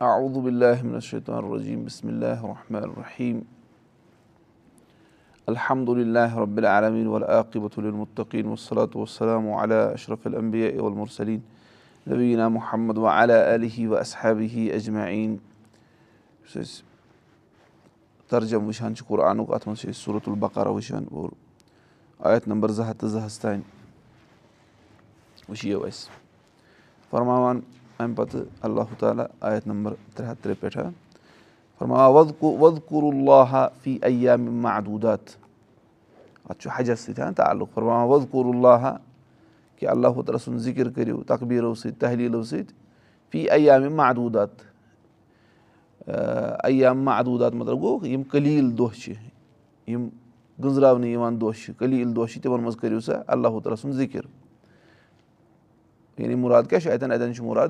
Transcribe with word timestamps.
اعوذ 0.00 0.36
باللہ 0.38 0.82
من 0.82 0.94
الشیطان 0.94 1.36
الرجیم 1.36 1.82
بسم 1.84 2.08
اللہ 2.08 2.42
الرحمن 2.42 2.82
الرحیم 2.82 3.38
الحمد 5.46 5.88
للہ 5.88 6.34
رب 6.34 6.56
العالمین 6.56 7.06
والعاقبۃ 7.06 7.78
للمتقین 7.78 8.46
والصلاة 8.46 8.88
والسلام 8.94 9.48
علی 9.52 9.74
اشرف 9.74 10.26
الانبیاء 10.26 10.70
والمرسلین 10.80 11.40
نبینا 12.06 12.48
محمد 12.48 12.98
آلہ 13.12 13.86
واصحابہ 13.88 14.70
اجمعین 14.74 15.36
یُس 16.44 16.56
أسۍ 16.56 16.82
ترجم 18.30 18.66
وٕچھان 18.66 18.94
چھِ 18.94 19.06
قرآنُک 19.06 19.52
اَتھ 19.52 19.68
منٛز 19.68 19.80
چھِ 19.80 19.88
أسۍ 19.88 20.00
صوٗرت 20.04 20.28
البقرہ 20.28 20.68
وٕچھان 20.68 21.04
اور 21.10 21.28
آیت 22.20 22.48
نمبر 22.48 22.68
زٕ 22.70 22.84
ہَتھ 22.88 22.98
تہٕ 22.98 23.08
زٕ 23.08 23.24
ہَس 23.24 23.38
اَمہِ 27.98 28.16
پَتہٕ 28.16 28.42
اللہ 28.62 28.94
تعالیٰ 28.98 29.24
آیت 29.40 29.66
نمبر 29.66 29.94
ترٛےٚ 30.14 30.30
ہَتھ 30.30 30.42
ترٛےٚ 30.42 30.60
پٮ۪ٹھ 30.60 30.78
فرماوان 31.78 32.14
وَد 32.14 32.32
وَدکُر 32.42 33.02
اللہ 33.12 33.66
فی 33.82 33.98
اَیام 34.02 34.44
محدوٗدات 34.62 35.30
اَتھ 36.48 36.60
چھُ 36.60 36.70
حجس 36.76 37.00
سۭتۍ 37.00 37.32
تعلُق 37.36 37.72
فرماوان 37.74 38.08
وَدکُر 38.08 38.44
اللہ 38.54 38.96
کہِ 39.78 39.88
اللہ 39.88 40.08
تعالیٰ 40.08 40.40
سُنٛد 40.44 40.58
ذِکِر 40.58 40.90
کٔرِو 40.90 41.22
تقبیٖرو 41.26 41.74
سۭتۍ 41.74 41.98
تحلیٖلو 42.00 42.42
سۭتۍ 42.42 42.74
فی 43.30 43.50
اَیام 43.50 43.92
محدوٗدات 43.96 44.48
اَیام 46.08 47.02
محدوٗدات 47.04 47.54
مطلب 47.54 47.80
گوٚو 47.80 48.06
یِم 48.06 48.22
قلیٖل 48.30 48.76
دۄہ 48.78 48.94
چھِ 49.00 49.12
یِم 49.86 50.08
گٔنٛزراونہٕ 50.62 51.10
یِوان 51.10 51.40
دۄہ 51.40 51.52
چھِ 51.64 51.76
قلیٖل 51.78 52.16
دۄہ 52.16 52.26
چھِ 52.26 52.42
تِمن 52.42 52.60
منٛز 52.60 52.76
کٔرِو 52.76 53.00
سا 53.00 53.12
اللہ 53.26 53.48
تعالیٰ 53.48 53.76
سُنٛد 53.76 53.94
ذِکِر 53.94 54.20
یعنی 56.18 56.34
مُراد 56.34 56.62
کیاہ 56.70 56.80
چھُ 56.80 56.90
اَتؠن 56.92 57.12
اَتؠن 57.12 57.34
چھُ 57.34 57.44
مُراد 57.44 57.68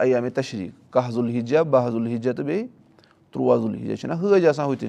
اَیامے 0.00 0.30
تشریٖق. 0.30 0.92
کاہ 0.92 1.10
ذُالحجہ 1.10 1.58
باہ 1.70 1.88
ذُالحجہ 1.90 2.32
تہٕ 2.32 2.44
بیٚیہِ 2.44 2.66
تُرٛواہ 3.32 3.56
ذُالحجہ 3.56 3.94
چھُنہ 3.94 4.14
حٲج 4.22 4.46
آسان 4.46 4.66
ہُتہِ 4.66 4.88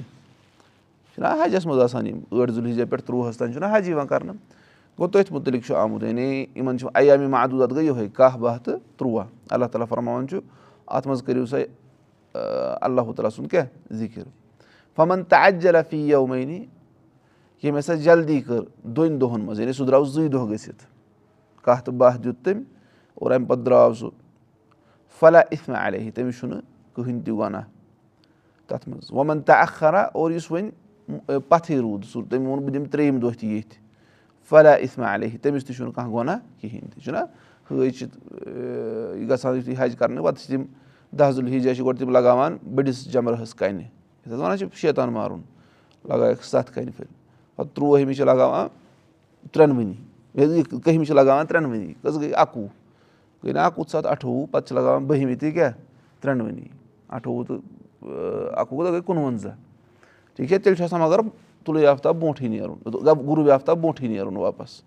چھُنہ 1.14 1.28
حجس 1.42 1.66
منٛز 1.66 1.80
آسان 1.80 2.06
یِم 2.06 2.18
ٲٹھ 2.32 2.52
ذُالحجہ 2.52 2.84
پٮ۪ٹھ 2.90 3.04
تُرٛوُہَس 3.06 3.36
تانۍ 3.38 3.52
چھُنہ 3.52 3.66
حج 3.72 3.88
یِوان 3.88 4.06
کرنہٕ 4.06 4.36
گوٚو 4.98 5.08
تٔتھۍ 5.08 5.32
مُتعلِق 5.32 5.66
چھُ 5.66 5.74
آمُت 5.76 6.02
یعنی 6.02 6.46
یِمن 6.54 6.78
چھُ 6.78 6.88
اَیامہِ 6.94 7.28
محدوٗد 7.28 7.72
گٔے 7.72 7.84
یِہوے 7.84 8.08
کاہ 8.14 8.36
باہ 8.36 8.58
تہٕ 8.64 8.78
تُرٛواہ 8.96 9.26
اللہ 9.50 9.64
تعالیٰ 9.72 9.88
فرماوان 9.88 10.28
چھُ 10.28 10.38
اَتھ 10.86 11.08
منٛز 11.08 11.22
کٔرِو 11.22 11.46
سا 11.46 11.56
اللہ 12.84 13.12
تعالیٰ 13.16 13.30
سُنٛد 13.36 13.50
کیاہ 13.50 13.66
ذِکِر. 13.92 14.22
فَمن 14.96 15.22
تہٕ 15.24 15.46
اَجہِ 15.46 15.62
جلفی 15.62 16.08
یومٲنی 16.08 16.64
ییٚمۍ 17.62 17.78
ہسا 17.78 17.94
جلدی 17.94 18.40
کٔر. 18.40 18.62
دۄن 18.84 19.20
دۄہن 19.20 19.40
منٛز 19.40 19.60
یعنی 19.60 19.72
سُہ 19.72 19.86
درٛاو 19.86 20.04
زٕے 20.04 20.28
دۄہ 20.28 20.50
گٔژھِتھ 20.50 20.93
کاہ 21.64 21.80
تہٕ 21.84 21.94
باہ 21.98 22.16
دیُت 22.24 22.44
تٔمۍ 22.44 22.62
اور 23.14 23.30
اَمہِ 23.30 23.48
پَتہٕ 23.48 23.64
درٛاو 23.64 23.94
سُہ 23.94 24.08
فلا 25.20 25.40
اِتھمہ 25.50 25.76
علیہ 25.86 26.10
تٔمِس 26.14 26.38
چھُنہٕ 26.38 26.60
کٕہٕنۍ 26.94 27.24
تہِ 27.24 27.36
گۄناہ 27.38 27.62
تَتھ 28.68 28.88
منٛز 28.88 29.12
وۄنۍ 29.12 29.42
تہٕ 29.46 29.62
اکھ 29.62 29.72
خرا 29.78 30.00
اور 30.12 30.30
یُس 30.30 30.50
وۄنۍ 30.50 30.70
پَتھٕے 31.48 31.78
روٗد 31.78 32.04
سُہ 32.12 32.22
تٔمۍ 32.30 32.46
ووٚن 32.46 32.64
بہٕ 32.64 32.72
دِمہٕ 32.74 32.90
ترٛیٚیِم 32.90 33.18
دۄہ 33.20 33.32
تہِ 33.40 33.48
ییٚتھۍ 33.48 33.78
فلا 34.50 34.72
اِتھمہ 34.72 35.06
علیہ 35.14 35.36
تٔمِس 35.42 35.64
تہِ 35.64 35.76
چھُنہٕ 35.76 35.92
کانٛہہ 35.94 36.12
گۄناہ 36.12 36.38
کِہینۍ 36.60 36.90
تہِ 36.94 37.02
چھُنہ 37.04 37.18
حٲج 37.70 37.98
چھِ 37.98 38.06
گژھان 39.30 39.56
یُتھُے 39.56 39.74
حج 39.78 39.96
کَرنہٕ 39.98 40.24
پَتہٕ 40.24 40.40
چھِ 40.42 40.48
تِم 40.50 40.64
دَہ 41.18 41.30
ذُالحجہ 41.30 41.72
چھِ 41.74 41.84
گۄڈٕ 41.84 41.98
تِم 41.98 42.10
لگاوان 42.10 42.56
بٔڑِس 42.74 43.04
جمرہس 43.12 43.54
کَنہِ 43.54 43.82
یَتھ 43.82 44.32
حظ 44.32 44.40
وَنان 44.40 44.58
چھِ 44.58 44.66
شیطان 44.80 45.12
مارُن 45.12 45.40
لگایَکھ 46.04 46.44
سَتھ 46.44 46.72
کَنہِ 46.74 46.92
پھِرِ 46.96 47.06
پَتہٕ 47.56 47.74
تُرٛوٲہمہِ 47.74 48.16
چھِ 48.16 48.24
لگاوان 48.24 48.68
ترٛٮ۪نؤنی 49.52 49.94
کٔہمہِ 50.34 51.06
چھِ 51.06 51.14
لگاوان 51.14 51.46
ترٛٮ۪نؤنی 51.46 51.92
کٔژ 52.02 52.16
گٔے 52.18 52.32
اَکوُہ 52.34 52.66
گٔے 53.44 53.52
نہ 53.52 53.58
اَکوُہ 53.58 53.84
سَتھ 53.90 54.06
اَٹھووُہ 54.06 54.46
پَتہٕ 54.50 54.66
چھِ 54.68 54.76
لگاوان 54.76 55.04
بٔہمہِ 55.06 55.38
تہِ 55.40 55.52
کیٛاہ 55.52 55.72
ترٛٮ۪نؤنی 56.20 56.68
اَٹھووُہ 57.08 57.44
تہٕ 57.44 57.60
اَکوُہ 58.60 58.90
گٔے 58.90 59.00
کُنوَنزاہ 59.06 59.54
ٹھیٖک 60.36 60.48
چھا 60.48 60.56
تیٚلہِ 60.56 60.76
چھُ 60.76 60.84
آسان 60.84 61.00
مگر 61.00 61.20
طُلوٗ 61.64 61.86
آفتاب 61.86 62.16
برونٛٹھٕے 62.20 62.48
نیرُن 62.48 62.78
غروٗب 62.84 63.50
آفتاب 63.50 63.78
برونٛٹھٕے 63.80 64.08
نیرُن 64.08 64.36
واپَس 64.36 64.82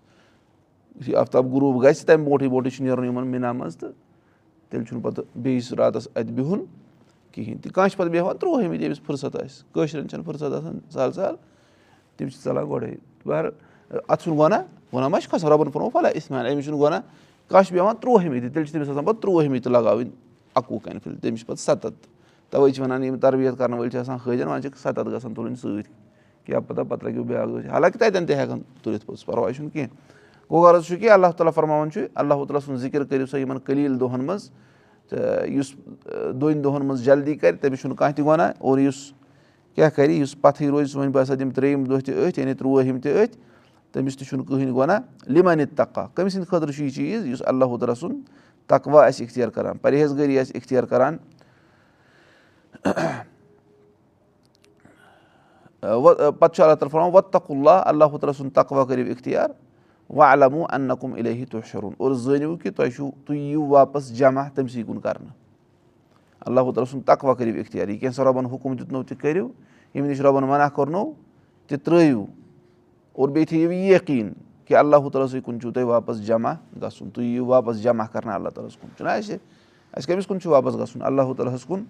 یُتھُے 0.96 1.16
آفتاب 1.16 1.52
غروٗب 1.54 1.82
گژھِ 1.84 2.04
تَمہِ 2.06 2.24
برونٛٹھٕے 2.26 2.48
برونٛٹھٕے 2.48 2.70
چھُ 2.76 2.84
نیرُن 2.84 3.04
یِمن 3.04 3.26
مِنا 3.26 3.52
منٛز 3.52 3.76
تہٕ 3.76 3.92
تیٚلہِ 4.70 4.86
چھُنہٕ 4.88 5.02
پَتہٕ 5.02 5.24
بیٚیِس 5.42 5.72
راتَس 5.72 6.08
اَتہِ 6.14 6.32
بِہُن 6.34 6.64
کِہینۍ 7.32 7.62
تہِ 7.62 7.72
کانٛہہ 7.72 7.88
چھُ 7.88 7.98
پَتہٕ 7.98 8.12
بیٚہوان 8.12 8.36
تُرٛوٲہمہِ 8.36 8.80
ییٚمِس 8.80 9.00
فٕرست 9.00 9.36
آسہِ 9.36 9.72
کٲشرٮ۪ن 9.74 10.08
چھَنہٕ 10.08 10.24
فٕرست 10.24 10.42
آسان 10.42 10.78
سہل 10.90 11.12
سہل 11.12 11.34
تِم 12.16 12.28
چھِ 12.28 12.44
ژَلان 12.44 12.68
گۄڈَے 12.70 12.94
بہر 13.26 13.44
اَتھ 14.08 14.22
چھُنہٕ 14.22 14.38
گۄناہ 14.38 14.62
گۄناہ 14.92 15.08
ما 15.08 15.20
چھُ 15.20 15.30
کھسان 15.30 15.50
رۄبَن 15.50 15.70
پھوٚرمُت 15.70 15.92
فلا 15.92 16.08
اِسمان 16.08 16.46
أمِس 16.46 16.64
چھُنہٕ 16.64 16.80
گۄناہ 16.80 17.00
کانٛہہ 17.48 17.64
چھُ 17.66 17.72
بیٚہوان 17.72 17.96
تُرٛوٲہمہِ 18.00 18.40
تہِ 18.40 18.52
تیٚلہِ 18.52 18.66
چھِ 18.66 18.72
تٔمِس 18.72 18.88
آسان 18.88 19.04
پَتہٕ 19.04 19.20
تُرٛوٲہمہِ 19.22 19.62
تہِ 19.62 19.72
لگاوٕنۍ 19.72 20.10
اَکوُہ 20.54 20.78
کَنہِ 20.84 21.02
پھِرِ 21.02 21.20
تٔمِس 21.22 21.40
چھِ 21.40 21.46
پَتہٕ 21.46 21.64
سَتَتھ 21.64 22.06
تَوَے 22.50 22.70
چھِ 22.72 22.82
وَنان 22.82 23.04
یِم 23.04 23.18
تربیت 23.18 23.58
کَرن 23.58 23.72
وٲلۍ 23.72 23.90
چھِ 23.90 23.98
آسان 23.98 24.16
حٲجَن 24.26 24.48
وۄنۍ 24.48 24.62
چھِکھ 24.62 24.78
سَتَتھ 24.78 25.08
گژھان 25.08 25.34
تُلٕنۍ 25.34 25.56
سۭتۍ 25.62 25.82
کیٛاہ 26.44 26.60
پَتہ 26.66 26.80
پَتہٕ 26.88 27.08
لَگیو 27.08 27.22
بیٛاکھ 27.24 27.48
دۄہ 27.50 27.70
حالانکہِ 27.70 28.00
تَتٮ۪ن 28.00 28.26
تہِ 28.26 28.36
ہٮ۪کَن 28.36 28.60
تُلِتھ 28.82 29.06
پوٚتُس 29.06 29.26
پَرواے 29.26 29.52
چھُنہٕ 29.52 29.72
کینٛہہ 29.72 30.50
گوٚو 30.50 30.62
غرض 30.62 30.86
چھُ 30.86 30.98
کہِ 31.00 31.10
اللہ 31.10 31.32
تعالیٰ 31.36 31.52
فرماوان 31.54 31.90
چھُ 31.90 32.06
اللہ 32.14 32.34
تعالیٰ 32.34 32.60
سُنٛد 32.66 32.78
ذِکِر 32.80 33.04
کٔرِو 33.04 33.26
سا 33.26 33.38
یِمَن 33.38 33.58
قلیٖل 33.64 34.00
دۄہَن 34.00 34.24
منٛز 34.24 34.50
تہٕ 35.08 35.48
یُس 35.48 35.72
دۄن 36.40 36.64
دۄہَن 36.64 36.86
منٛز 36.86 37.04
جلدی 37.04 37.34
کَرِ 37.34 37.58
تٔمِس 37.60 37.80
چھُنہٕ 37.80 37.96
کانٛہہ 37.96 38.16
تہِ 38.16 38.24
وَنان 38.26 38.52
اور 38.58 38.78
یُس 38.78 39.12
کیٛاہ 39.74 39.90
کَرِ 39.96 40.10
یُس 40.10 40.40
پَتھٕے 40.40 40.68
روزِ 40.68 40.90
سُہ 40.90 40.98
وۄنۍ 40.98 41.12
باسان 41.12 41.38
تِم 41.38 41.50
ترٛیٚیِم 41.50 41.84
دۄہ 41.84 42.00
تہِ 42.00 42.14
أتھۍ 42.14 42.38
یعنی 42.38 42.54
تُرٛوٲہِم 42.54 43.00
تہِ 43.00 43.12
أتھۍ 43.12 43.38
تٔمِس 43.92 44.16
تہِ 44.16 44.26
چھُنہٕ 44.26 44.46
کٕہٕنۍ 44.46 44.74
گۄناہ 44.74 44.98
لِمَن 45.32 45.66
تَقا 45.76 46.06
کٔمۍ 46.14 46.28
سٕنٛدِ 46.28 46.48
خٲطرٕ 46.48 46.72
چھُ 46.72 46.82
یہِ 46.82 46.94
چیٖز 46.94 47.26
یُس 47.26 47.42
اللہ 47.46 47.76
تعالیٰ 47.76 47.94
سُنٛد 48.00 48.20
تقوا 48.68 49.06
آسہِ 49.06 49.24
اِختِیار 49.24 49.48
کَران 49.48 49.78
پرہیزگٲری 49.78 50.38
آسہِ 50.38 50.56
اِختِیار 50.56 50.84
کَران 50.84 51.16
پَتہٕ 52.82 53.24
چھُ 56.54 56.62
اللہ 56.62 56.74
تعالیٰ 56.74 56.90
فرماوان 56.90 57.14
وَتق 57.14 57.50
اللہ 57.50 57.70
اللہ 57.70 58.04
تعالیٰ 58.04 58.34
سُنٛد 58.38 58.54
تقوا 58.54 58.84
کٔرِو 58.84 59.10
اِختِیار 59.10 59.50
وَ 60.10 60.24
علمو 60.24 60.66
اَنکُم 60.70 61.14
اِلہی 61.14 61.44
تُہۍ 61.44 61.60
شرُن 61.70 61.92
اور 61.98 62.12
زٲنِو 62.12 62.56
کہِ 62.56 62.74
تۄہہِ 62.76 62.94
چھُو 62.94 63.10
تُہۍ 63.26 63.36
یِیِو 63.36 63.66
واپَس 63.66 64.16
جمع 64.18 64.48
تٔمۍ 64.54 64.84
کُن 64.86 65.00
کَرنہٕ 65.00 65.32
اللہ 66.40 66.60
تعالیٰ 66.60 66.90
سُنٛد 66.90 67.06
تقوا 67.06 67.34
کٔرِو 67.34 67.58
اِختِیار 67.58 67.88
یہِ 67.88 68.00
کینٛژھا 68.00 68.24
رۄبَن 68.24 68.46
حُکُم 68.46 68.76
دیُتنو 68.76 69.02
تہِ 69.02 69.18
کٔرِو 69.18 69.48
ییٚمہِ 69.94 70.10
نِش 70.10 70.20
رۄبَن 70.20 70.44
مَنع 70.44 70.68
کوٚرنو 70.74 71.12
تہِ 71.68 71.78
ترٛٲیِو 71.84 72.24
اور 73.18 73.28
بیٚیہِ 73.28 73.48
تھٲیِو 73.48 73.72
یہِ 73.72 73.94
یقیٖن 73.94 74.32
کہِ 74.66 74.76
اللہ 74.76 75.08
تعالیٰ 75.12 75.28
سٕے 75.30 75.40
کُن 75.44 75.60
چھُو 75.60 75.70
تۄہہِ 75.72 75.86
واپَس 75.86 76.20
جمع 76.26 76.52
گژھُن 76.82 77.10
تُہۍ 77.10 77.24
یِیِو 77.24 77.46
واپَس 77.46 77.82
جمع 77.82 78.04
کَرنہٕ 78.12 78.34
اللہ 78.34 78.48
تعالیٰ 78.48 78.70
ہَس 78.70 78.76
کُن 78.80 78.88
چھُنہ 78.96 79.10
اَسہِ 79.10 79.36
اَسہِ 79.94 80.06
کٔمِس 80.08 80.26
کُن 80.26 80.40
چھُ 80.40 80.50
واپَس 80.50 80.74
گژھُن 80.74 81.02
اللہ 81.02 81.32
تعالیٰ 81.36 81.54
ہَس 81.54 81.64
کُن 81.64 81.82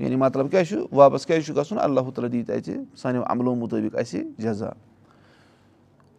یعنی 0.00 0.16
مطلب 0.16 0.50
کیاہ 0.50 0.62
چھُ 0.62 0.86
واپَس 0.92 1.26
کیازِ 1.26 1.44
چھُ 1.46 1.56
گژھُن 1.56 1.78
اللہ 1.82 2.10
تعالیٰ 2.14 2.32
دی 2.32 2.42
تَتہِ 2.42 2.76
سانیو 2.96 3.22
عملو 3.26 3.54
مُطٲبِق 3.54 3.96
اَسہِ 3.98 4.22
جزا 4.38 4.70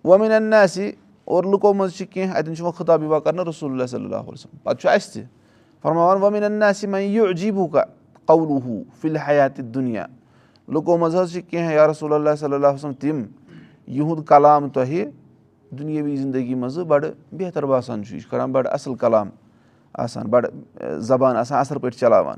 وۄنۍ 0.05 0.35
اَننہِ 0.35 0.63
اَسہِ 0.63 0.91
اور 1.25 1.43
لُکو 1.43 1.73
منٛز 1.73 1.93
چھِ 1.97 2.05
کینٛہہ 2.07 2.37
اَتٮ۪ن 2.37 2.55
چھُ 2.55 2.63
وۄنۍ 2.63 2.77
خطاب 2.77 3.03
یِوان 3.03 3.21
کَرنہٕ 3.21 3.47
رسول 3.47 3.71
اللہ 3.71 3.85
صلی 3.85 4.05
اللہ 4.05 4.27
وسلم 4.27 4.57
پَتہٕ 4.63 4.81
چھُ 4.81 4.89
اَسہِ 4.89 5.13
تہِ 5.13 5.23
فرماوان 5.81 6.21
وۄنۍ 6.21 6.43
اَننہِ 6.43 6.69
اَسہِ 6.69 6.89
وۄنۍ 6.89 7.71
کا 7.73 7.83
قولوٗ 8.25 8.81
فِل 9.01 9.17
حیات 9.17 9.57
دُنیا 9.57 10.05
لُکو 10.67 10.97
منٛز 10.97 11.15
حظ 11.15 11.37
یا 11.53 11.87
رسول 11.87 12.13
اللہ 12.13 12.35
صلی 12.39 12.53
اللہ 12.53 12.67
وسلم 12.67 12.93
تِم 12.93 13.23
یِہُنٛد 13.87 14.25
کلام 14.27 14.69
تۄہہِ 14.69 15.05
دُنیٲوی 15.77 16.15
زندگی 16.15 16.55
منٛزٕ 16.55 16.83
بَڑٕ 16.85 17.05
بہتر 17.31 17.65
باسان 17.65 18.03
چھُ 18.03 18.13
یہِ 18.13 18.21
چھُ 18.21 18.29
کَران 18.31 18.51
بَڑٕ 18.51 18.67
اَصٕل 18.73 18.95
کلام 18.95 19.29
آسان 19.93 20.27
بَڑٕ 20.29 20.99
زبان 20.99 21.37
آسان 21.37 21.59
اَصٕل 21.59 21.79
پٲٹھۍ 21.79 21.99
چلاوان 21.99 22.37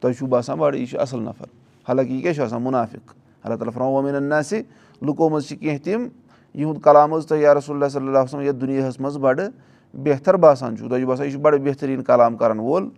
تۄہہِ 0.00 0.14
چھُو 0.16 0.26
باسان 0.26 0.58
بَڑٕ 0.58 0.76
یہِ 0.76 0.88
چھُ 0.88 0.98
اَصٕل 1.00 1.22
نفر 1.22 1.44
حالانکہِ 1.88 2.12
یہِ 2.12 2.22
کیاہ 2.22 2.32
چھُ 2.32 2.42
آسان 2.42 2.62
مُنافِق 2.62 3.14
اللہ 3.44 3.56
تعالیٰ 3.56 3.74
فرماو 3.74 3.92
وۄنۍ 3.92 4.14
اَننہِ 4.14 4.38
اَسہِ 4.38 4.62
لُکو 5.02 5.28
منٛز 5.28 5.48
چھِ 5.48 5.58
کینٛہہ 5.58 5.84
تِم 5.84 6.06
یِہُنٛد 6.54 6.82
کلام 6.82 7.14
حظ 7.14 7.26
تۄہہِ 7.26 7.42
یا 7.42 7.54
رسول 7.54 7.76
اللہ 7.76 7.88
صلی 7.92 8.06
اللہ 8.06 8.18
وسلم 8.18 8.40
یَتھ 8.40 8.56
دُنیاہَس 8.56 9.00
منٛز 9.00 9.16
بَڑٕ 9.16 9.48
بہتر 9.94 10.36
باسان 10.44 10.76
چھُو 10.76 10.88
تۄہہِ 10.88 11.00
چھُو 11.00 11.08
باسان 11.08 11.26
یہِ 11.26 11.32
چھُ 11.32 11.40
بَڑٕ 11.40 11.58
بہتریٖن 11.64 12.02
کلام 12.02 12.36
کَرَن 12.36 12.58
وول 12.58 12.88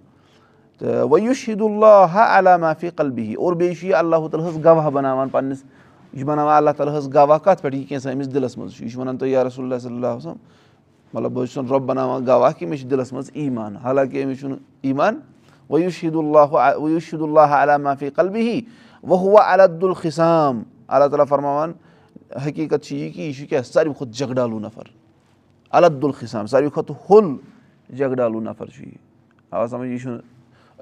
تہٕ 0.79 1.05
وۄنۍ 1.05 1.23
یُس 1.23 1.37
شیٖد 1.37 1.63
اللہ 1.63 2.19
علیٰ 2.29 2.59
معافی 2.61 2.91
قلبی 2.97 3.35
اور 3.35 3.53
بیٚیہِ 3.53 3.77
چھُ 3.79 3.87
یہِ 3.87 3.95
اللہ 3.95 4.29
تعالیٰ 4.31 4.49
ہَس 4.49 4.65
گواہ 4.65 4.91
بَناوان 4.91 5.29
پَنٕنِس 5.29 5.63
یہِ 6.17 6.23
چھُ 6.23 6.27
بَناوان 6.29 6.57
اللہ 6.57 6.71
تعالیٰ 6.77 6.99
ہَس 6.99 7.09
گواہ 7.15 7.39
کَتھ 7.39 7.63
پٮ۪ٹھ 7.63 7.77
یہِ 7.77 7.89
کینٛژھا 7.89 8.11
أمِس 8.11 8.35
دِلَس 8.35 8.57
منٛز 8.59 8.73
چھُ 8.75 8.85
یہِ 8.85 8.91
چھُ 8.93 9.01
وَنان 9.01 9.17
تۄہہِ 9.19 9.33
یا 9.33 9.45
رسول 9.45 9.65
اللہ 9.65 9.79
صلی 9.79 9.95
اللہ 9.95 10.15
وسلم؟ 10.17 10.37
مطلب 11.13 11.33
بہٕ 11.33 11.43
حظ 11.43 11.49
چھُسَن 11.49 11.67
رۄب 11.71 11.83
بَناوان 11.87 12.27
گواہ 12.27 12.53
کہِ 12.59 12.69
مےٚ 12.69 12.79
چھُ 12.81 12.91
دِلَس 12.91 13.13
منٛز 13.13 13.31
ایٖمان 13.35 13.77
حالانکہِ 13.77 14.25
أمِس 14.25 14.41
چھُنہٕ 14.41 14.59
ایٖمان 14.83 15.21
وۄنۍ 15.69 15.83
یُس 15.85 15.93
شیٖد 15.93 16.17
اللہ 16.17 16.53
وۄنۍ 16.53 16.91
یُس 16.95 17.03
شیٖد 17.03 17.23
اللہ 17.23 17.55
علیٰ 17.61 17.79
معافی 17.81 18.11
قلبی 18.17 18.61
وُہ 19.03 19.41
عدالخام 19.41 20.63
اللہ 20.89 21.09
تعالیٰ 21.09 21.27
فرماوان 21.29 21.73
حقیٖقت 22.47 22.85
چھِ 22.85 22.97
یہِ 22.97 23.13
کہِ 23.15 23.23
یہِ 23.23 23.35
چھُ 23.37 23.49
کیٛاہ 23.49 23.63
ساروی 23.63 23.93
کھۄتہٕ 23.99 24.13
جگڈالوٗ 24.19 24.61
نفر 24.61 24.89
عدالخام 25.73 26.47
ساروی 26.47 26.71
کھۄتہٕ 26.75 26.97
ہوٚل 27.11 27.37
جگڈالوٗ 27.97 28.43
نفر 28.43 28.67
چھُ 28.67 28.87
یہِ 28.87 28.95
آ 29.51 29.67
سَمجھ 29.67 29.89
یہِ 29.89 30.01
چھُنہٕ 30.01 30.21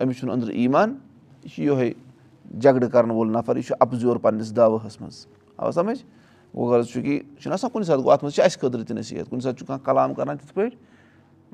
أمِس 0.03 0.19
چھُنہٕ 0.19 0.35
أنٛدرٕ 0.35 0.55
ایٖمان 0.55 0.95
یہِ 1.45 1.51
چھُ 1.55 1.63
یِہوے 1.63 1.93
جگڑٕ 2.61 2.89
کَرن 2.91 3.11
وول 3.11 3.33
نفر 3.33 3.57
یہِ 3.57 3.65
چھُ 3.65 3.77
اَپزیور 3.81 4.17
پَنٕنِس 4.17 4.57
دعوہَس 4.57 5.01
منٛز۔ 5.01 5.27
آ 5.57 5.71
سَمجھ؟ 5.71 6.03
گوٚو 6.55 6.71
غرض 6.71 6.87
چھُ 6.87 7.03
کہِ 7.03 7.21
چھُنہ 7.41 7.55
آسان 7.55 7.71
کُنہِ 7.71 7.87
ساتہٕ 7.87 8.03
گوٚو 8.03 8.13
اَتھ 8.13 8.25
منٛز 8.25 8.35
چھِ 8.35 8.45
اَسہِ 8.45 8.61
خٲطرٕ 8.61 8.85
تہِ 8.85 8.97
نصیٖحت 8.97 9.31
کُنہِ 9.31 9.43
ساتہٕ 9.43 9.59
چھُ 9.59 9.67
کانٛہہ 9.67 9.85
کلام 9.85 10.15
کَران 10.15 10.37
تِتھ 10.37 10.55
پٲٹھۍ 10.55 10.79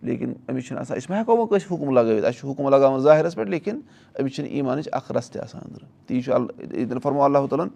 لیکِن 0.02 0.32
أمِس 0.50 0.64
چھِنہٕ 0.64 0.80
آسان 0.80 0.98
أسۍ 0.98 1.06
مہ 1.10 1.16
ہٮ۪کو 1.16 1.36
وۄنۍ 1.36 1.48
کٲنٛسہِ 1.48 1.72
حُکُم 1.72 1.90
لگٲوِتھ 1.90 2.24
اَسہِ 2.24 2.40
چھُ 2.40 2.50
حُکُم 2.50 2.68
لگاوُن 2.68 3.00
ظٲہِرَس 3.00 3.34
پٮ۪ٹھ 3.34 3.50
لیکِن 3.50 3.80
أمِس 4.20 4.34
چھِنہٕ 4.34 4.50
ایٖمانٕچ 4.50 4.88
اکھ 4.92 5.12
رَس 5.12 5.30
تہِ 5.30 5.42
آسان 5.42 5.60
أنٛدرٕ 5.64 5.88
تی 6.06 6.22
چھُ 6.22 6.32
اللہ 6.32 6.98
فرمو 6.98 7.24
اللہ 7.24 7.38
تعالیٰ 7.50 7.66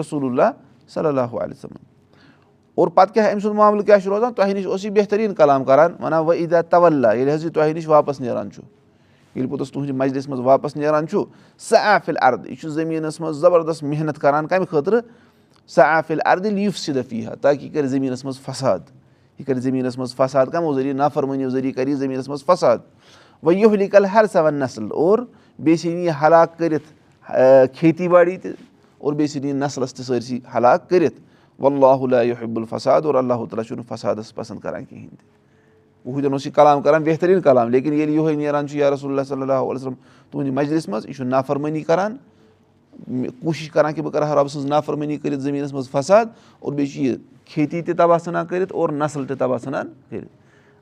رسول 0.00 0.24
اللہ 0.24 0.50
صلی 0.88 1.06
اللہُ 1.06 1.42
علیہ 1.42 1.54
وسلم۔ 1.54 1.76
اور 2.74 2.88
پَتہٕ 2.88 3.14
کیاہ 3.14 3.32
أمۍ 3.32 3.40
سُنٛد 3.40 3.54
معاملہٕ 3.54 3.86
کیاہ 3.86 3.98
چھُ 3.98 4.08
روزان؟ 4.08 4.32
تۄہہِ 4.32 4.54
نِش 4.54 4.66
اوس 4.66 4.84
یہِ 4.84 4.92
بہتریٖن 4.92 5.34
کلام 5.34 5.64
کران 5.64 5.92
وَنان 6.00 6.24
وۄنۍ 6.24 6.36
عیٖدا 6.36 6.60
تولا 6.60 7.12
ییٚلہِ 7.12 7.34
حظ 7.34 7.44
یہِ 7.44 7.52
تۄہہِ 7.52 7.74
نِش 7.74 7.88
واپَس 7.88 8.20
نیران 8.20 8.50
چھُ 8.50 8.62
ییٚلہِ 9.34 9.50
پوٚتُس 9.50 9.72
تُہنٛدِ 9.72 9.90
مَجلِس 9.90 10.28
منٛز 10.28 10.40
واپَس 10.44 10.76
نیران 10.76 11.08
چھُ 11.08 11.24
سۄ 11.68 11.76
عافِل 11.76 12.16
اَردٕ 12.22 12.48
یہِ 12.48 12.56
چھُ 12.60 12.68
زٔمیٖنَس 12.68 13.20
منٛز 13.20 13.36
زَبردست 13.40 13.82
محنت 13.82 14.18
کران 14.18 14.46
کَمہِ 14.46 14.68
خٲطرٕ 14.70 15.00
سۄ 15.68 15.82
عافِل 15.82 16.20
اَردٕ 16.24 16.50
لیٖف 16.52 16.78
سِدفی 16.78 17.26
ہا 17.26 17.34
تاکہِ 17.40 17.64
یہِ 17.64 17.72
کَرِ 17.74 17.86
زٔمیٖنَس 17.86 18.24
منٛز 18.24 18.40
فساد 18.40 18.78
یہِ 19.38 19.46
کَرِ 19.46 19.60
زٔمیٖنَس 19.60 19.98
منٛز 19.98 20.14
فساد 20.16 20.46
کَمو 20.52 20.74
ذٔریعہٕ 20.74 20.96
نافرمٲنیو 20.96 21.48
ذٔریعہٕ 21.50 21.76
کَرِ 21.76 21.88
یہِ 21.88 21.96
زٔمیٖنَس 21.96 22.28
منٛز 22.28 22.44
فساد 22.44 22.78
وۄنۍ 23.42 23.56
یِہُلی 23.56 23.86
کَل 23.88 24.04
ہر 24.04 24.26
سَوَن 24.32 24.54
نسل 24.54 24.84
اور 24.92 25.18
بیٚیہِ 25.58 25.78
ژھٕنہِ 25.78 26.04
یہِ 26.04 26.12
ہلاک 26.22 26.58
کٔرِتھ 26.58 27.72
کھیتی 27.76 28.08
باڑی 28.08 28.36
تہِ 28.36 28.52
اور 28.98 29.12
بیٚیہِ 29.12 29.30
ژھٕنہِ 29.30 29.48
یہِ 29.48 29.56
نسلَس 29.56 29.94
تہِ 29.94 30.04
سٲرسٕے 30.04 30.38
ہلاک 30.54 30.88
کٔرِتھ 30.90 31.20
واللہ 31.58 32.42
حب 32.42 32.58
الفساد 32.58 33.02
اور 33.02 33.14
اللہ 33.14 33.44
تعالیٰ 33.50 33.64
چھُنہٕ 33.64 33.84
فسادَس 33.88 34.34
پَسنٛد 34.34 34.60
کَران 34.60 34.84
کِہیٖنۍ 34.84 35.08
تہِ 35.10 35.33
ہُتٮ۪ن 36.06 36.32
اوس 36.32 36.46
یہِ 36.46 36.54
کلام 36.54 36.82
کَران 36.82 37.02
بہتریٖن 37.04 37.40
کلام 37.40 37.68
لیکِن 37.70 37.92
ییٚلہِ 37.92 38.14
یِہوے 38.14 38.34
نیران 38.34 38.68
چھُ 38.68 38.76
یا 38.78 38.90
رسول 38.90 39.10
اللہ 39.10 39.22
صلی 39.28 39.42
اللہ 39.42 39.52
علیہ 39.52 39.74
وسلم 39.74 39.94
تُہنٛدِ 40.30 40.52
مَجلِس 40.54 40.88
منٛز 40.88 41.06
یہِ 41.06 41.14
چھُ 41.16 41.24
نافرمٲنی 41.24 41.82
کَران 41.82 42.16
کوٗشِش 43.40 43.70
کَران 43.70 43.94
کہِ 43.94 44.02
بہٕ 44.04 44.12
کَرٕ 44.12 44.22
ہا 44.22 44.34
رۄبہٕ 44.34 44.48
سٕنٛز 44.48 44.66
نافرمٲنی 44.66 45.16
کٔرِتھ 45.16 45.40
زٔمیٖنَس 45.40 45.72
منٛز 45.72 45.90
فساد 45.90 46.26
اور 46.60 46.72
بیٚیہِ 46.72 46.92
چھُ 46.92 47.00
یہِ 47.02 47.16
کھیتی 47.44 47.82
تہِ 47.82 47.96
تباہ 47.96 48.18
ژھٕنان 48.18 48.46
کٔرِتھ 48.46 48.72
اور 48.72 48.88
نسل 48.88 49.24
تہِ 49.26 49.38
تباہ 49.38 49.58
ژھٕنان 49.58 49.88
کٔرِتھ 50.10 50.28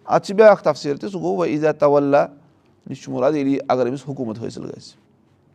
اَتھ 0.04 0.26
چھِ 0.26 0.34
بیٛاکھ 0.36 0.62
تفصیٖل 0.64 0.96
تہِ 0.96 1.10
سُہ 1.10 1.20
گوٚو 1.20 1.36
وۄنۍ 1.36 1.50
عیٖزا 1.50 1.72
تولا 1.72 2.26
نِش 2.90 3.02
چھُ 3.02 3.12
مُراد 3.12 3.32
ییٚلہِ 3.32 3.52
یہِ 3.52 3.60
اگر 3.68 3.86
أمِس 3.86 4.02
حکوٗمت 4.08 4.38
حٲصِل 4.42 4.64
گژھِ 4.64 4.94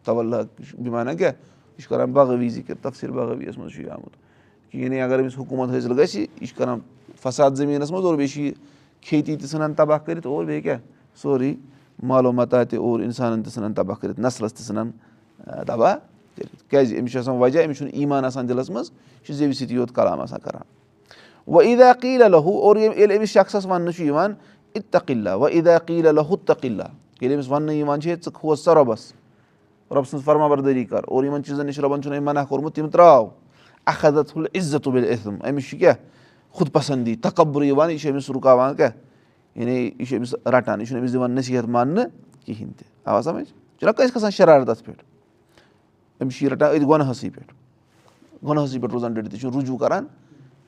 تولا 0.06 0.42
بِمانہ 0.84 1.12
کیٛاہ 1.18 1.32
یہِ 1.32 1.82
چھُ 1.84 1.90
کران 1.90 2.12
بغٲوی 2.12 2.50
ذِکِر 2.50 2.76
تفصیٖل 2.82 3.12
بغٲویَس 3.12 3.58
منٛز 3.58 3.72
چھُ 3.74 3.82
یہِ 3.82 3.90
آمُت 3.92 4.16
کِہیٖنۍ 4.72 5.02
اگر 5.02 5.20
أمِس 5.20 5.38
حکوٗمت 5.38 5.76
حٲصِل 5.76 6.00
گژھِ 6.00 6.20
یہِ 6.20 6.48
چھُ 6.48 6.58
کران 6.58 6.80
فساد 7.22 7.52
زٔمیٖنَس 7.52 7.92
منٛز 7.92 8.06
اور 8.06 8.16
بیٚیہِ 8.16 8.34
چھُ 8.34 8.42
یہِ 8.42 8.54
کھیتی 9.02 9.36
تہِ 9.36 9.48
ژھٕنان 9.50 9.74
تباہ 9.74 9.98
کٔرِتھ 9.98 10.28
اور 10.28 10.46
بیٚیہِ 10.46 10.64
کیاہ 10.64 10.78
سورُے 11.22 11.54
مالو 12.04 12.32
متا 12.32 12.64
تہِ 12.64 12.80
اور 12.80 13.00
اِنسانن 13.00 13.44
تہِ 13.44 13.54
ژھٕنان 13.54 13.74
تباہ 13.74 13.96
کٔرِتھ 14.02 14.20
نسلَس 14.20 14.54
تہِ 14.54 14.66
ژھٕنان 14.66 14.92
تباہ 15.68 15.96
کٔرِتھ 16.36 16.70
کیازِ 16.70 17.00
أمِس 17.00 17.12
چھُ 17.12 17.20
آسان 17.20 17.38
وجہ 17.40 17.64
أمِس 17.66 17.78
چھُنہٕ 17.78 17.94
ایٖمان 17.94 18.26
آسان 18.26 18.50
دِلس 18.50 18.70
منٛز 18.70 18.92
یہِ 18.92 19.26
چھُ 19.26 19.34
زیٚوِ 19.34 19.54
سۭتی 19.56 19.76
یوت 19.76 19.96
کلام 19.96 20.20
آسان 20.22 20.40
کران 20.44 20.64
وۄنۍ 21.48 21.66
عیٖدا 21.68 21.92
قیٖل 22.02 22.32
لہوٗ 22.32 22.62
اور 22.62 22.76
ییٚلہِ 22.76 23.18
أمِس 23.18 23.30
شخصس 23.30 23.66
وَننہٕ 23.66 23.94
چھُ 23.96 24.06
یِوان 24.06 24.34
اِتقلّہ 24.76 25.36
وۄنۍ 25.36 25.54
عیٖدا 25.54 25.78
قیٖل 25.86 26.16
لہوٗ 26.16 26.38
تقلّہ 26.46 26.88
ییٚلہِ 27.22 27.36
أمِس 27.36 27.50
وَننہٕ 27.52 27.76
یِوان 27.76 28.02
چھِ 28.02 28.10
ہے 28.10 28.16
ژٕ 28.16 28.32
کھوژ 28.34 28.60
سا 28.60 28.76
رۄبَس 28.76 29.12
رۄبہٕ 29.92 30.10
سٕنٛز 30.10 30.24
فرما 30.24 30.48
بردٲری 30.48 30.86
کر 30.86 31.04
اور 31.08 31.24
یِمن 31.24 31.44
چیٖزن 31.44 31.66
نِش 31.66 31.80
رۄبَن 31.80 32.02
چھُنہٕ 32.02 32.18
أمۍ 32.18 32.26
منع 32.26 32.44
کوٚرمُت 32.44 32.76
تِم 32.76 32.90
تراو 32.90 33.28
اکھدت 33.86 34.38
عزت 34.56 34.88
عِزم 34.88 35.36
أمِس 35.50 35.70
چھُ 35.70 35.80
کیاہ 35.80 35.94
خۄد 36.54 36.72
پسنٛدی 36.74 37.16
تکبُر 37.16 37.64
یِوان 37.64 37.92
یہِ 37.92 38.00
چھُ 38.00 38.10
أمِس 38.10 38.30
رُکاوان 38.30 38.76
کیاہ 38.76 38.90
یعنی 39.56 39.92
یہِ 40.00 40.08
چھُ 40.08 40.18
أمِس 40.18 40.36
رٹان 40.46 40.80
یہِ 40.80 40.88
چھُنہٕ 40.88 41.02
أمِس 41.02 41.14
دِوان 41.14 41.32
نصیٖحت 41.32 41.66
ماننہٕ 41.66 42.06
کِہینۍ 42.46 42.72
تہِ 42.78 42.88
آ 43.06 43.22
سَمجھ؟ 43.22 43.48
یہِ 43.48 43.80
چھُنہ 43.80 43.92
کٲنٛسہِ 43.92 44.14
کھسان 44.14 44.32
شرارت 44.32 44.70
اَتھ 44.70 44.84
پٮ۪ٹھ 44.84 45.04
أمِس 46.22 46.36
چھُ 46.36 46.44
یہِ 46.44 46.52
رَٹان 46.52 46.70
أتھۍ 46.70 46.88
گۄنہسٕے 46.88 47.30
پٮ۪ٹھ 47.30 47.54
گۄنہسٕے 48.46 48.80
پٮ۪ٹھ 48.80 48.94
روزان 48.94 49.14
ڈٔٹِتھ 49.14 49.34
یہِ 49.34 49.42
چھُنہٕ 49.42 49.60
رُجوٗ 49.60 49.78
کران۔ 49.78 50.06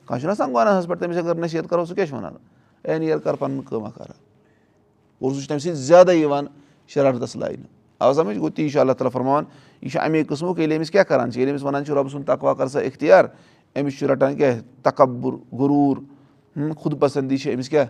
کانٛہہ 0.06 0.20
چھُنہ 0.20 0.30
آسان 0.30 0.54
گۄنہَس 0.54 0.86
پٮ۪ٹھ 0.86 1.00
تٔمِس 1.00 1.16
اگر 1.16 1.34
نصیحت 1.34 1.70
کرو 1.70 1.84
سُہ 1.84 1.94
کیاہ 1.94 2.06
چھُ 2.06 2.16
وَنان 2.16 2.34
نیر 3.00 3.18
کر 3.18 3.34
پَنُن 3.34 3.60
کٲمہ 3.62 3.88
کران 3.94 4.18
اور 5.20 5.32
سُہ 5.32 5.40
چھُ 5.40 5.48
تَمہِ 5.48 5.60
سۭتۍ 5.60 5.74
زیادَے 5.74 6.14
یِوان 6.14 6.46
شرارتَس 6.88 7.36
لاینہٕ 7.36 7.66
آ 7.98 8.12
سَمجھ؟ 8.12 8.38
گوٚو 8.38 8.50
تی 8.50 8.68
چھُ 8.68 8.80
اللہ 8.80 8.92
تعالیٰ 8.92 9.12
فرماوان 9.12 9.44
یہِ 9.82 9.92
چھُ 9.92 10.00
اَمے 10.00 10.24
قٕسمُک 10.24 10.58
ییٚلہِ 10.58 10.76
أمِس 10.76 10.90
کیاہ 10.90 11.04
کران؟ 11.04 11.30
چھِ 11.30 11.38
ییٚلہِ 11.38 11.52
أمِس 11.52 11.62
وَنان 11.62 11.84
چھِ 11.84 11.94
رۄبہٕ 11.94 12.10
سُنٛد 12.10 12.26
تقوا 12.26 12.54
کر 12.54 12.66
سا 12.66 12.80
اِختِیار 12.80 13.24
أمِس 13.76 13.98
چھُ 13.98 14.06
رَٹان 14.06 14.36
کیاہ 14.36 14.60
تکبُر 14.82 15.32
غروٗر 15.32 15.96
خۄد 16.76 17.00
پسنٛدی 17.00 17.36
چھِ 17.36 17.54
أمِس 17.54 17.68
کیاہ 17.68 17.86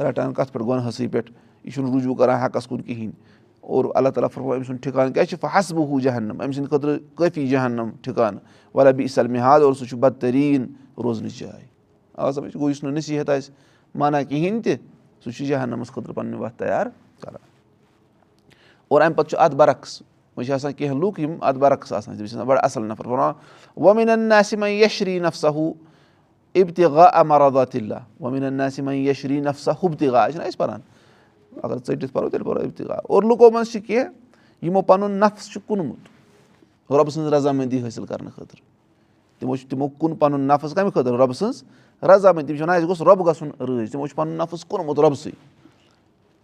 رَٹان 0.00 0.34
کَتھ 0.34 0.52
پٮ۪ٹھ 0.52 0.66
گۄنہسٕے 0.66 1.08
پٮ۪ٹھ 1.08 1.32
یہِ 1.64 1.74
چھُنہٕ 1.74 1.94
رُجوٗ 1.94 2.16
کران 2.16 2.36
حقَس 2.36 2.66
کُن 2.66 2.82
کِہینۍ۔ 2.82 3.12
اور 3.60 3.84
اللہ 3.94 4.08
تعالیٰ 4.08 4.28
فرماو 4.30 4.54
أمۍ 4.54 4.64
سُنٛد 4.64 4.82
ٹھِکان 4.82 5.12
کیاہ 5.12 5.24
چھُ؟ 5.24 5.46
حسبہٕ 5.54 5.86
ہوٗ 5.86 6.00
جہنم 6.00 6.42
أمۍ 6.42 6.52
سٕنٛدِ 6.52 6.70
خٲطرٕ 6.70 6.98
کٲفی 7.16 7.48
جہنم 7.48 7.90
ٹھِکانہٕ۔ 8.02 8.40
وَلبی 8.74 9.08
سلمِحاد 9.08 9.60
اور 9.60 9.74
سُہ 9.74 9.86
چھُ 9.86 9.98
بدتریٖن 9.98 10.66
روزنٕچ 10.98 11.38
جاے۔ 11.38 11.64
آ 12.14 12.30
سَمجھ؟ 12.30 12.56
گوٚو 12.56 12.70
یُس 12.70 12.84
نہٕ 12.84 12.92
نصیٖحت 12.92 13.30
آسہِ 13.30 13.54
مانا 13.94 14.22
کِہینۍ 14.22 14.62
تہِ 14.62 14.76
سُہ 15.24 15.30
چھُ 15.30 15.46
جہنمَس 15.46 15.88
خٲطرٕ 15.88 16.14
پَنٕنہِ 16.14 16.40
وَتھ 16.40 16.58
تَیار 16.58 16.86
کران۔ 17.20 17.48
اور 18.88 19.00
اَمہِ 19.00 19.16
پَتہٕ 19.16 19.30
چھُ 19.30 19.38
اَتھ 19.38 19.54
برعکس 19.54 20.02
وۄنۍ 20.36 20.46
چھِ 20.46 20.52
آسان 20.52 20.72
کیٚنٛہہ 20.72 21.00
لُکھ 21.00 21.20
یِم 21.20 21.36
اَتھ 21.40 21.58
برعکس 21.58 21.92
آسان 21.92 22.16
تِم 22.16 22.26
چھِ 22.26 22.34
آسان 22.34 22.46
بَڑٕ 22.46 22.60
اَصٕل 22.62 22.86
نَفر. 22.88 23.06
وَنان 23.06 23.32
وۄمیٖن 23.76 24.20
ناسِما 24.20 24.68
یشری 24.68 25.18
نفسا 25.18 25.48
ہُہ 25.48 25.72
اِبتِغا 26.54 27.04
امرادات 27.20 27.74
اللہ 27.74 28.02
وۄمیٖن 28.20 28.54
ناسِما 28.54 28.94
یشری 28.94 29.40
نفسا 29.40 29.72
ہُبتِغا 29.82 30.30
چھِنہ 30.30 30.44
أسۍ 30.44 30.58
پَران 30.58 30.80
اگر 31.62 31.76
ژٔٹِتھ 31.86 32.12
پَرو 32.12 32.28
تیٚلہِ 32.28 32.46
پَرو 32.46 32.60
اِبتِغا 32.60 32.94
اور 32.94 33.22
لُکو 33.22 33.50
منٛز 33.50 33.72
چھِ 33.72 33.80
کیٚنٛہہ 33.86 34.64
یِمو 34.64 34.82
پَنُن 34.82 35.10
نفس 35.20 35.50
چھُ 35.52 35.60
کُنمُت 35.66 36.92
رۄبہٕ 36.92 37.10
سٕنٛز 37.10 37.32
رضامنٛدی 37.32 37.82
حٲصِل 37.86 38.06
کرنہٕ 38.06 38.32
خٲطرٕ 38.34 38.62
تِمو 39.38 39.56
چھُ 39.56 39.68
تِمو 39.70 39.88
کُن 39.98 40.14
پَنُن 40.16 40.40
نفس 40.48 40.74
کَمہِ 40.74 40.92
خٲطرٕ 40.92 41.16
رۄبہٕ 41.18 41.34
سٕنٛز 41.34 41.62
رضامنٛدی 42.02 42.46
تِم 42.46 42.56
چھِ 42.56 42.62
وَنان 42.62 42.76
اَسہِ 42.76 42.88
گوٚژھ 42.88 43.02
رۄبہٕ 43.02 43.26
گژھُن 43.26 43.50
رٲضۍ 43.60 43.90
تِمو 43.92 44.06
چھُ 44.06 44.16
پَنُن 44.16 44.36
نفس 44.38 44.64
کُنمُت 44.64 44.98
رۄبہٕ 44.98 45.18
سٕے 45.22 45.30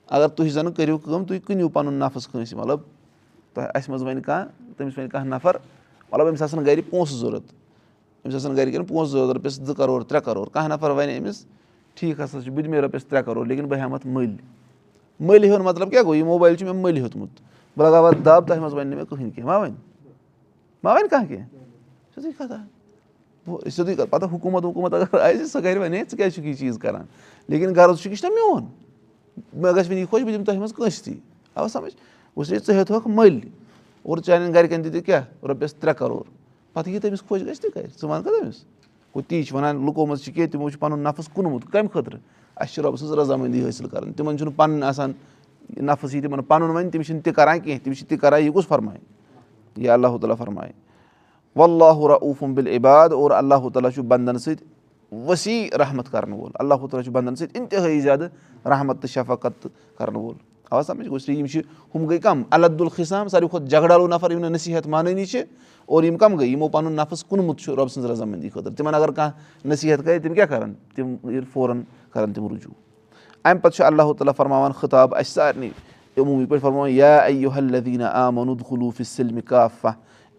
اگر 0.07 0.29
تُہۍ 0.29 0.49
زَن 0.49 0.73
کٔرِو 0.73 0.99
کٲم 0.99 1.25
تُہۍ 1.25 1.39
کٕنِو 1.47 1.69
پَنُن 1.69 1.95
نفس 1.95 2.27
کٲنٛسہِ 2.29 2.59
مطلب 2.59 2.81
تۄہہِ 3.55 3.71
اَسہِ 3.75 3.91
منٛز 3.91 4.03
وَنہِ 4.03 4.23
کانٛہہ 4.23 4.73
تٔمِس 4.77 4.99
وَنہِ 4.99 5.11
کانٛہہ 5.11 5.37
نفر 5.37 5.57
مطلب 6.13 6.29
أمِس 6.29 6.43
آسان 6.43 6.67
گرِ 6.67 6.81
پونٛسہٕ 6.91 7.19
ضوٚرتھ 7.19 7.53
أمِس 8.25 8.35
آسان 8.35 8.57
گرِکٮ۪ن 8.57 8.85
پونٛسہٕ 8.85 9.13
ضوٚرتھ 9.13 9.39
رۄپیَس 9.39 9.53
زٕ 9.53 9.75
کَرور 9.75 10.03
ترٛےٚ 10.03 10.25
کَرور 10.25 10.47
کانٛہہ 10.47 10.77
نفر 10.77 10.91
وَنہِ 10.91 11.21
أمِس 11.21 11.47
ٹھیٖک 11.95 12.21
ہسا 12.21 12.43
چھُ 12.43 12.53
بہٕ 12.53 12.65
دِمے 12.65 12.81
رۄپیَس 12.81 13.05
ترٛےٚ 13.05 13.25
کَرور 13.25 13.47
لیکِن 13.47 13.67
بہٕ 13.67 13.79
ہٮ۪مہٕ 13.79 13.95
اَتھ 13.95 14.07
مٔلۍ. 14.07 14.37
مٔلۍ 15.21 15.45
ہیوٚن 15.45 15.63
مطلب 15.63 15.91
کیاہ 15.91 16.03
گوٚو؟ 16.03 16.15
یہِ 16.15 16.25
موبایل 16.25 16.57
چھُ 16.57 16.67
مےٚ 16.67 16.83
مٔلۍ 16.83 16.97
ہیوٚتمُت۔ 16.97 17.31
بہٕ 17.77 17.89
لگاو 17.89 18.11
دَب 18.11 18.49
تَتھ 18.49 18.59
منٛز 18.59 18.75
وَنہِ 18.75 18.87
نہٕ 18.87 18.97
مےٚ 18.97 19.07
کٕہٕنۍ 19.07 19.31
کینٛہہ 19.35 19.53
ما 19.53 19.57
وَنہِ؟ 19.59 19.75
ما 20.83 20.93
وَنہِ 20.93 21.11
کانٛہہ 21.11 21.29
کینٛہہ؟ 21.29 21.47
سیٚودُے 22.15 22.33
کَتھا 22.39 22.65
سیٚودُے 23.71 23.95
کَتھ 23.95 24.11
پَتہٕ 24.11 24.29
حکوٗمت 24.33 24.65
وکوٗمت 24.65 24.95
اگر 24.95 25.21
آسہِ 25.21 25.47
سۄ 25.47 25.63
کَرِ 25.63 25.77
وَنہِ 25.77 25.99
ہے 25.99 26.03
ژٕ 26.11 26.17
کیازِ 26.17 26.35
چھُکھ 26.35 26.47
یہِ 26.47 26.59
چیٖز 26.59 26.79
کران؟ 26.79 27.05
لیکِن 27.49 27.75
غرض 27.77 27.97
چھُکھ 27.97 28.13
یہِ 28.13 28.19
چھُنہ 28.19 28.35
میون۔ 28.35 28.67
مےٚ 29.55 29.73
گژھِ 29.73 29.89
وۄنۍ 29.89 29.99
یہِ 29.99 30.09
خۄش 30.11 30.23
بہٕ 30.23 30.33
دِمہٕ 30.33 30.47
تۄہہِ 30.47 30.59
منٛز 30.59 30.73
کٲنٛسہِ 30.73 31.05
تہِ۔ 31.05 31.15
آو 31.55 31.69
سَمجھ 31.69 31.95
وٕچھ 32.37 32.49
ژٕ 32.49 32.73
ہیوٚتہوکھ 32.75 33.09
مٔلۍ 33.09 33.49
اور 34.03 34.19
چانٮ۪ن 34.19 34.55
گرِکٮ۪ن 34.55 34.85
دِتِکھ 34.85 35.07
کیٛاہ 35.07 35.47
رۄپیَس 35.49 35.75
ترٛےٚ 35.75 35.95
کَرور 35.99 36.25
پَتہٕ 36.73 36.93
یہِ 36.93 37.01
تٔمِس 37.03 37.23
خۄش 37.29 37.43
گژھِ 37.47 37.61
تہِ 37.61 37.71
کَرِ 37.75 37.87
ژٕ 38.01 38.09
وَن 38.09 38.23
کھا 38.23 38.31
تٔمِس 38.31 38.65
گوٚو 39.15 39.23
تی 39.29 39.43
چھِ 39.43 39.55
وَنان 39.55 39.85
لُکو 39.87 40.07
منٛز 40.07 40.23
چھِ 40.25 40.33
کینٛہہ 40.35 40.51
تِمو 40.53 40.71
چھُ 40.71 40.79
پَنُن 40.81 41.03
نفس 41.05 41.29
کُنمُت 41.35 41.71
کَمہِ 41.73 41.91
خٲطرٕ 41.93 42.19
اَسہِ 42.57 42.75
چھِ 42.75 42.83
رۄبہٕ 42.83 42.97
سٕنٛز 42.97 43.19
رضامنٛدی 43.19 43.65
حٲصِل 43.65 43.89
کَرٕنۍ 43.89 44.13
تِمن 44.17 44.39
چھُنہٕ 44.39 44.57
پَنُن 44.57 44.83
آسان 44.83 45.13
نفس 45.77 46.15
یی 46.15 46.21
تِمن 46.21 46.43
پَنُن 46.43 46.71
وَنہِ 46.71 46.93
تِم 46.93 47.03
چھِنہٕ 47.03 47.23
تہِ 47.25 47.35
کران 47.35 47.61
کیٚنٛہہ 47.61 47.85
تِم 47.85 47.93
چھِ 47.93 48.07
تہِ 48.09 48.19
کران 48.21 48.43
یہِ 48.43 48.53
کُس 48.55 48.67
فرمایہِ 48.69 49.01
یا 49.77 49.95
اللہ 49.95 50.17
تعالیٰ 50.21 50.37
فرمایہِ 50.39 50.73
واللہ 51.57 52.07
رعوٗفُم 52.09 52.55
بِل 52.55 52.67
عباد 52.77 53.13
اور 53.13 53.31
اللہ 53.31 53.69
تعالیٰ 53.75 53.91
چھُ 53.95 54.03
بنٛدن 54.03 54.39
سۭتۍ 54.39 54.65
ؤسیع 55.13 55.77
رحمت 55.79 56.11
کرن 56.13 56.33
وول 56.33 56.51
اللہ 56.55 56.75
تعالیٰ 56.75 57.03
چھُ 57.05 57.13
بنٛدن 57.13 57.37
سۭتۍ 57.37 57.61
اِنتِہٲیی 57.61 58.01
زیادٕ 58.01 58.67
رحمت 58.67 59.03
تہٕ 59.03 59.11
شفقت 59.11 59.67
کرن 59.99 60.17
وول 60.17 60.35
آ 60.71 60.83
سَمجھ 60.83 61.09
گوٚو 61.09 61.33
یِم 61.33 61.47
چھِ 61.47 61.61
ہُم 61.95 62.07
گٔے 62.09 62.19
کَم. 62.19 62.43
الدُالخِسام 62.51 63.29
ساروی 63.29 63.49
کھۄتہٕ 63.49 63.69
جگڑالوٗ 63.69 64.09
نفر 64.09 64.31
یِم 64.31 64.39
نہٕ 64.39 64.51
نصیٖحت 64.51 64.87
مانٲنی 64.87 65.25
چھِ 65.27 65.43
اور 65.87 66.03
یِم 66.05 66.17
کَم 66.17 66.37
گٔے 66.39 66.47
یِمو 66.47 66.69
پَنُن 66.69 66.93
نفس 66.97 67.25
کُنمُت 67.25 67.59
چھُ 67.61 67.73
رۄبہٕ 67.75 67.89
سٕنٛز 67.89 68.11
رضامنٛدی 68.11 68.49
خٲطرٕ 68.49 68.75
تِمن 68.77 68.95
اگر 68.95 69.11
کانٛہہ 69.11 69.69
نصیٖحت 69.69 70.05
کرِ 70.05 70.23
تِم 70.23 70.35
کیاہ 70.35 70.47
کرن؟ 70.47 70.73
تِم 70.95 71.17
فورن 71.53 71.83
کرن 72.13 72.33
تِم 72.33 72.49
رُجوٗ 72.49 72.73
اَمہِ 73.45 73.63
پتہٕ 73.63 73.77
چھُ 73.77 73.85
اللہ 73.85 74.13
تعالیٰ 74.19 74.35
فرماوان 74.37 74.73
خطاب 74.81 75.15
اَسہِ 75.15 75.33
سارنٕے 75.35 76.59
فرماوان 76.61 76.91
یا 76.91 77.21
آ 78.13 78.31
مُد 78.31 78.63
خلوٗف 78.69 79.01
سِلمہِ 79.07 79.45
کافہ 79.47 79.89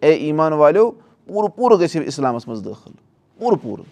اے 0.01 0.11
ایٖمان 0.11 0.53
والیو 0.53 0.91
پوٗرٕ 0.91 1.49
پوٗرٕ 1.55 1.79
گٔژھِو 1.79 2.01
اِسلامَس 2.07 2.47
منٛز 2.47 2.63
دٲخٕل 2.65 2.91
پوٗرٕ 3.39 3.57
پوٗرٕ 3.61 3.85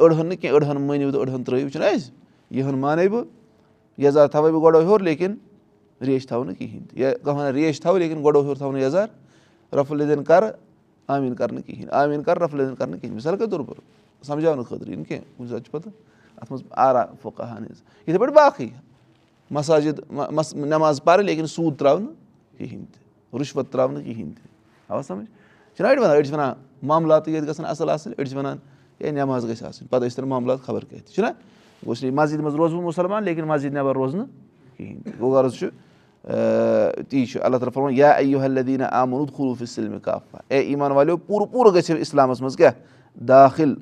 أڑہن 0.00 0.26
نہٕ 0.26 0.40
کینٛہہ 0.40 0.56
أڑہن 0.56 0.80
مٲنِو 0.80 1.10
تہٕ 1.10 1.20
أڑہن 1.20 1.44
ترٲیِو 1.44 1.68
چھُنہ 1.68 1.84
اَسہِ 1.84 2.12
یِہن 2.56 2.78
مانے 2.78 3.08
بہٕ 3.08 3.24
یزار 3.98 4.26
تھاوَے 4.28 4.50
بہٕ 4.52 4.62
گۄڈٕ 4.62 4.80
ہیوٚر 4.80 5.00
لیکِن 5.00 5.34
ریش 6.06 6.26
تھاو 6.26 6.44
نہٕ 6.44 6.54
کِہینۍ 6.58 6.86
تہِ 6.88 7.00
یا 7.00 7.10
کانٛہہ 7.24 7.40
وَنان 7.40 7.54
ریش 7.54 7.80
تھاو 7.80 7.98
لیکِن 7.98 8.22
گۄڈٕ 8.24 8.42
ہیوٚر 8.42 8.56
تھاو 8.56 8.72
نہٕ 8.72 8.82
یزار 8.82 9.08
رفل 9.74 10.08
دِن 10.08 10.24
کَرٕ 10.24 10.50
آمیٖن 11.08 11.34
کَرٕ 11.34 11.52
نہٕ 11.52 11.62
کِہینۍ 11.66 11.88
آمیٖن 11.90 12.22
کَرٕ 12.22 12.42
رفل 12.42 12.58
دِن 12.58 12.74
کَرٕ 12.74 12.88
نہٕ 12.88 13.00
کِہینۍ 13.00 13.14
مِثال 13.14 13.36
کے 13.36 13.46
طور 13.50 13.60
پر 13.60 13.74
سَمجاونہٕ 14.22 14.64
خٲطرٕ 14.64 14.88
یِنہٕ 14.88 15.04
کینٛہہ 15.08 15.24
کُنہِ 15.36 15.48
ساتہٕ 15.50 15.64
چھُ 15.64 15.72
پَتہٕ؟ 15.72 15.92
اَتھ 16.36 16.52
منٛز 16.52 16.62
آرا 16.70 17.04
فُکان 17.22 17.64
حظ 17.64 17.82
یِتھٕے 18.06 18.18
پٲٹھۍ 18.18 18.34
باقٕے 18.34 18.68
مَساجِد 19.50 20.00
نٮ۪ماز 20.54 21.02
پَرٕ 21.04 21.22
لیکِن 21.22 21.46
سوٗد 21.46 21.78
ترٛاو 21.78 21.98
نہٕ 21.98 22.12
کِہینۍ 22.58 22.84
تہِ 22.92 23.40
رُشوت 23.40 23.72
ترٛاو 23.72 23.90
نہٕ 23.90 24.04
کِہینۍ 24.04 24.34
تہِ 24.34 24.46
اَوا 24.90 25.02
سَمجھ؟ 25.02 25.26
چھِنہ 25.76 25.88
أڑۍ 25.88 25.98
وَنان 25.98 26.16
أڑۍ 26.16 26.24
چھِ 26.24 26.32
وَنان 26.32 26.52
معاملاتٕے 26.82 27.32
ییٚتہِ 27.32 27.48
گژھن 27.48 27.64
اَصٕل 27.64 27.90
آسٕنۍ 27.90 28.14
أڑۍ 28.18 28.28
چھِ 28.28 28.36
وَنان 28.36 28.56
ہے 29.00 29.10
نٮ۪ماز 29.10 29.44
گژھِ 29.44 29.62
آسٕنۍ۔ 29.62 29.88
پَتہٕ 29.90 30.08
ٲسۍ 30.08 30.16
تَن 30.16 30.28
معاملات 30.28 30.58
خبر 30.66 30.84
کیٛاہ 30.84 31.02
تہِ 31.06 31.14
چھُنہ 31.14 31.28
گوٚژھ 31.86 32.04
نہٕ 32.04 32.14
مسجِد 32.14 32.40
منٛز 32.40 32.54
روزٕ 32.54 32.74
بہٕ 32.74 32.84
مُسلمان 32.84 33.24
لیکِن 33.24 33.44
مسجِد 33.44 33.72
نٮ۪بر 33.72 33.94
روزنہٕ 33.94 34.26
کِہیٖنۍ 34.76 35.02
تہِ 35.04 35.12
گوٚو 35.20 35.34
غرض 35.34 35.54
چھُ 35.54 35.66
تی 36.28 37.24
چھُ 37.26 37.40
اللہ 37.42 37.56
تعالیٰ 37.56 37.72
فرماوان 37.74 37.94
یا 37.96 38.10
ایو 38.10 38.40
حلدیٖنہ 38.40 38.84
آمُد 38.90 39.30
خوٗف 39.32 39.62
اِسلمِ 39.62 40.00
کافا 40.02 40.38
اے 40.48 40.58
ایٖمان 40.58 40.92
والیو 40.92 41.16
پوٗرٕ 41.16 41.46
پوٗرٕ 41.52 41.74
گٔژھِو 41.74 41.96
اِسلامَس 42.00 42.40
منٛز 42.40 42.56
کیٛاہ 42.56 42.72
داخِل 43.28 43.74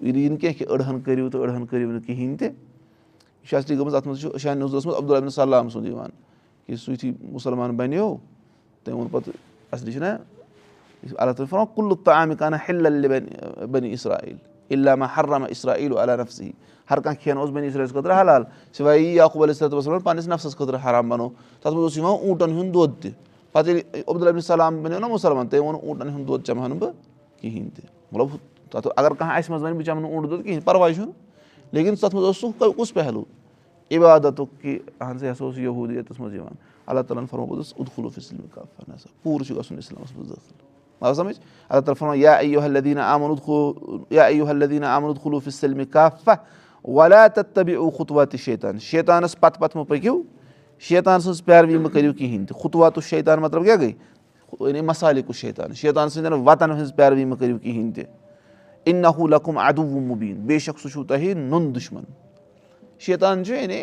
یہِ 0.00 0.16
یی 0.16 0.28
نہٕ 0.28 0.38
کینٛہہ 0.40 0.58
کہِ 0.58 0.66
أڑہن 0.70 1.00
کٔرِو 1.00 1.28
تہٕ 1.30 1.40
أڑہن 1.40 1.66
کٔرِو 1.66 1.90
نہٕ 1.90 2.06
کِہیٖنۍ 2.06 2.36
تہِ 2.38 2.48
یہِ 2.48 3.48
چھِ 3.48 3.56
اَصلی 3.56 3.78
گٔمٕژ 3.78 3.94
اَتھ 3.94 4.08
منٛز 4.08 4.20
چھُ 4.20 4.54
نِوزَس 4.54 4.86
منٛز 4.86 4.98
عبدالعبدُ 4.98 5.32
سلام 5.32 5.68
سُنٛد 5.68 5.86
یِوان 5.86 6.10
کہِ 6.66 6.76
سُہ 6.76 7.10
مُسلمان 7.32 7.76
بَنیو 7.76 8.16
تٔمۍ 8.84 8.94
ووٚن 8.94 9.08
پَتہٕ 9.10 9.34
اَصلی 9.72 9.92
چھُنہ 9.92 10.06
اللہ 10.06 11.32
تعالیٰ 11.32 11.48
فرماوان 11.48 11.74
کُلُ 11.74 11.96
تامہِ 12.04 12.38
کانہ 12.38 12.56
ہِل 12.68 13.06
بَنہِ 13.70 13.92
اِسرایٖل 13.92 14.36
عِلامہ 14.70 15.04
حرامہ 15.16 15.46
اِسرایٖل 15.50 15.96
علیٰ 15.98 16.16
نفسی 16.18 16.50
ہر 16.90 17.00
کانٛہہ 17.00 17.22
کھٮ۪ن 17.22 17.36
اوس 17.38 17.50
بَنہِ 17.50 17.66
اِسرٲیلَس 17.66 17.92
خٲطرٕ 17.92 18.20
حلال. 18.20 18.42
سِوایے 18.76 19.00
یی 19.00 19.14
یاقوٗب 19.14 19.42
علیہ 19.42 19.54
صلاتُ 19.54 19.74
وسلم 19.74 19.98
پَنٕنِس 19.98 20.28
نفسَس 20.28 20.56
خٲطرٕ 20.56 20.78
حرام 20.84 21.08
بَنو. 21.08 21.28
تَتھ 21.28 21.74
منٛز 21.74 21.82
اوس 21.82 21.96
یِوان 21.96 22.12
اوٗنٹَن 22.12 22.50
ہُنٛد 22.50 22.74
دۄد 22.74 23.02
تہِ 23.02 23.10
پَتہٕ 23.52 23.68
ییٚلہِ 23.68 24.02
عبدالعبدُ 24.08 24.40
سلام 24.44 24.82
بَنیو 24.82 24.98
نہ 24.98 25.06
مُسلمان 25.06 25.48
تٔمۍ 25.48 25.62
ووٚن 25.62 25.74
اوٗنٹَن 25.74 26.08
ہُنٛد 26.08 26.28
دۄد 26.28 26.44
چَمہٕ 26.46 26.62
ہا 26.62 26.68
نہٕ 26.68 26.78
بہٕ 26.78 26.92
کِہیٖنۍ 27.40 27.70
تہِ 27.76 27.84
مطلب 28.12 28.36
تَتھ 28.70 28.88
اگر 28.96 29.14
کانٛہہ 29.14 29.36
اَسہِ 29.36 29.50
منٛز 29.50 29.62
وَنہِ 29.62 29.76
بہٕ 29.76 29.86
چَمہٕ 29.86 30.02
نہٕ 30.02 30.12
اوٗنٹ 30.12 30.30
دۄد 30.30 30.42
کِہیٖنۍ 30.44 30.64
پَرواے 30.64 30.94
چھُنہٕ 30.94 31.12
لیکِن 31.72 31.94
تَتھ 31.96 32.14
منٛز 32.14 32.26
اوس 32.26 32.40
سُہ 32.40 32.72
کُس 32.76 32.94
پہلوٗ 32.94 33.24
عبادتُک 33.96 34.60
کہِ 34.62 34.78
اہن 35.00 35.18
سا 35.18 35.26
یہِ 35.26 35.32
ہسا 35.32 35.44
اوس 35.44 35.56
منٛز 36.18 36.34
یِوان 36.34 36.54
اللہ 36.86 37.00
تعالیٰ 37.00 37.22
ہَن 37.22 37.26
فرمووُس 37.30 37.72
اُدخلوٗف 37.76 38.18
اِسلام 38.18 38.46
کافا 38.54 38.92
نسا 38.92 39.08
پوٗرٕ 39.22 39.46
چھُ 39.46 39.56
گژھُن 39.56 39.78
اِسلامَس 39.78 40.16
منٛز 40.16 40.28
دٲخِل 40.28 40.69
آو 41.00 41.14
سَمٕجھ 41.14 41.38
اللہ 41.68 41.80
تعالیٰ 41.80 41.98
فرما 41.98 42.14
یا 42.16 42.32
ایو 42.32 42.60
حلدیٖنہ 42.60 43.00
آمُن 43.00 43.34
یا 44.10 44.24
ایو 44.24 44.44
حلدیٖنہ 44.44 44.86
آمُن 44.86 45.14
خلوٗف 45.22 45.46
اِسلمِ 45.46 45.84
کافا 45.90 46.34
ولا 46.84 47.26
تہٕ 47.26 47.54
تبی 47.54 47.74
او 47.74 47.90
خُطوا 47.90 48.24
تہِ 48.24 48.40
شیطان 48.40 48.78
شیطانَس 48.78 49.40
پَتہٕ 49.40 49.60
پَتہٕ 49.60 49.76
مہٕ 49.80 49.88
پٔکِو 49.88 50.22
شیطان 50.80 51.20
سٕنٛز 51.20 51.44
پیروی 51.44 51.78
مہٕ 51.78 51.92
کٔرِو 51.92 52.12
کِہیٖنۍ 52.12 52.46
تہِ 52.46 52.56
خُطوا 52.62 52.88
تہٕ 52.88 53.08
شیطان 53.08 53.38
مطلب 53.40 53.64
کیاہ 53.64 53.76
گٔے 53.76 53.92
یعنی 54.60 54.80
مصالِکُس 54.80 55.36
شیطان 55.36 55.74
شیطان 55.74 56.08
سٕنٛدٮ۪ن 56.08 56.42
وَتَن 56.46 56.70
ہٕنٛز 56.70 56.94
پیروی 56.96 57.24
مہٕ 57.24 57.38
کٔرِو 57.38 57.58
کِہیٖنۍ 57.58 57.94
تہِ 57.94 58.04
اِن 58.84 58.96
نحوٗ 58.96 59.28
لقُم 59.28 59.58
اَدوٗ 59.58 60.00
مُبیٖن. 60.00 60.36
بے 60.46 60.58
شک 60.58 60.78
سُہ 60.78 60.88
چھُو 60.88 61.04
تۄہہِ 61.04 61.34
نوٚن 61.36 61.74
دُشمَن. 61.74 62.04
شیطان 62.98 63.44
چھُ 63.44 63.54
یعنی 63.54 63.82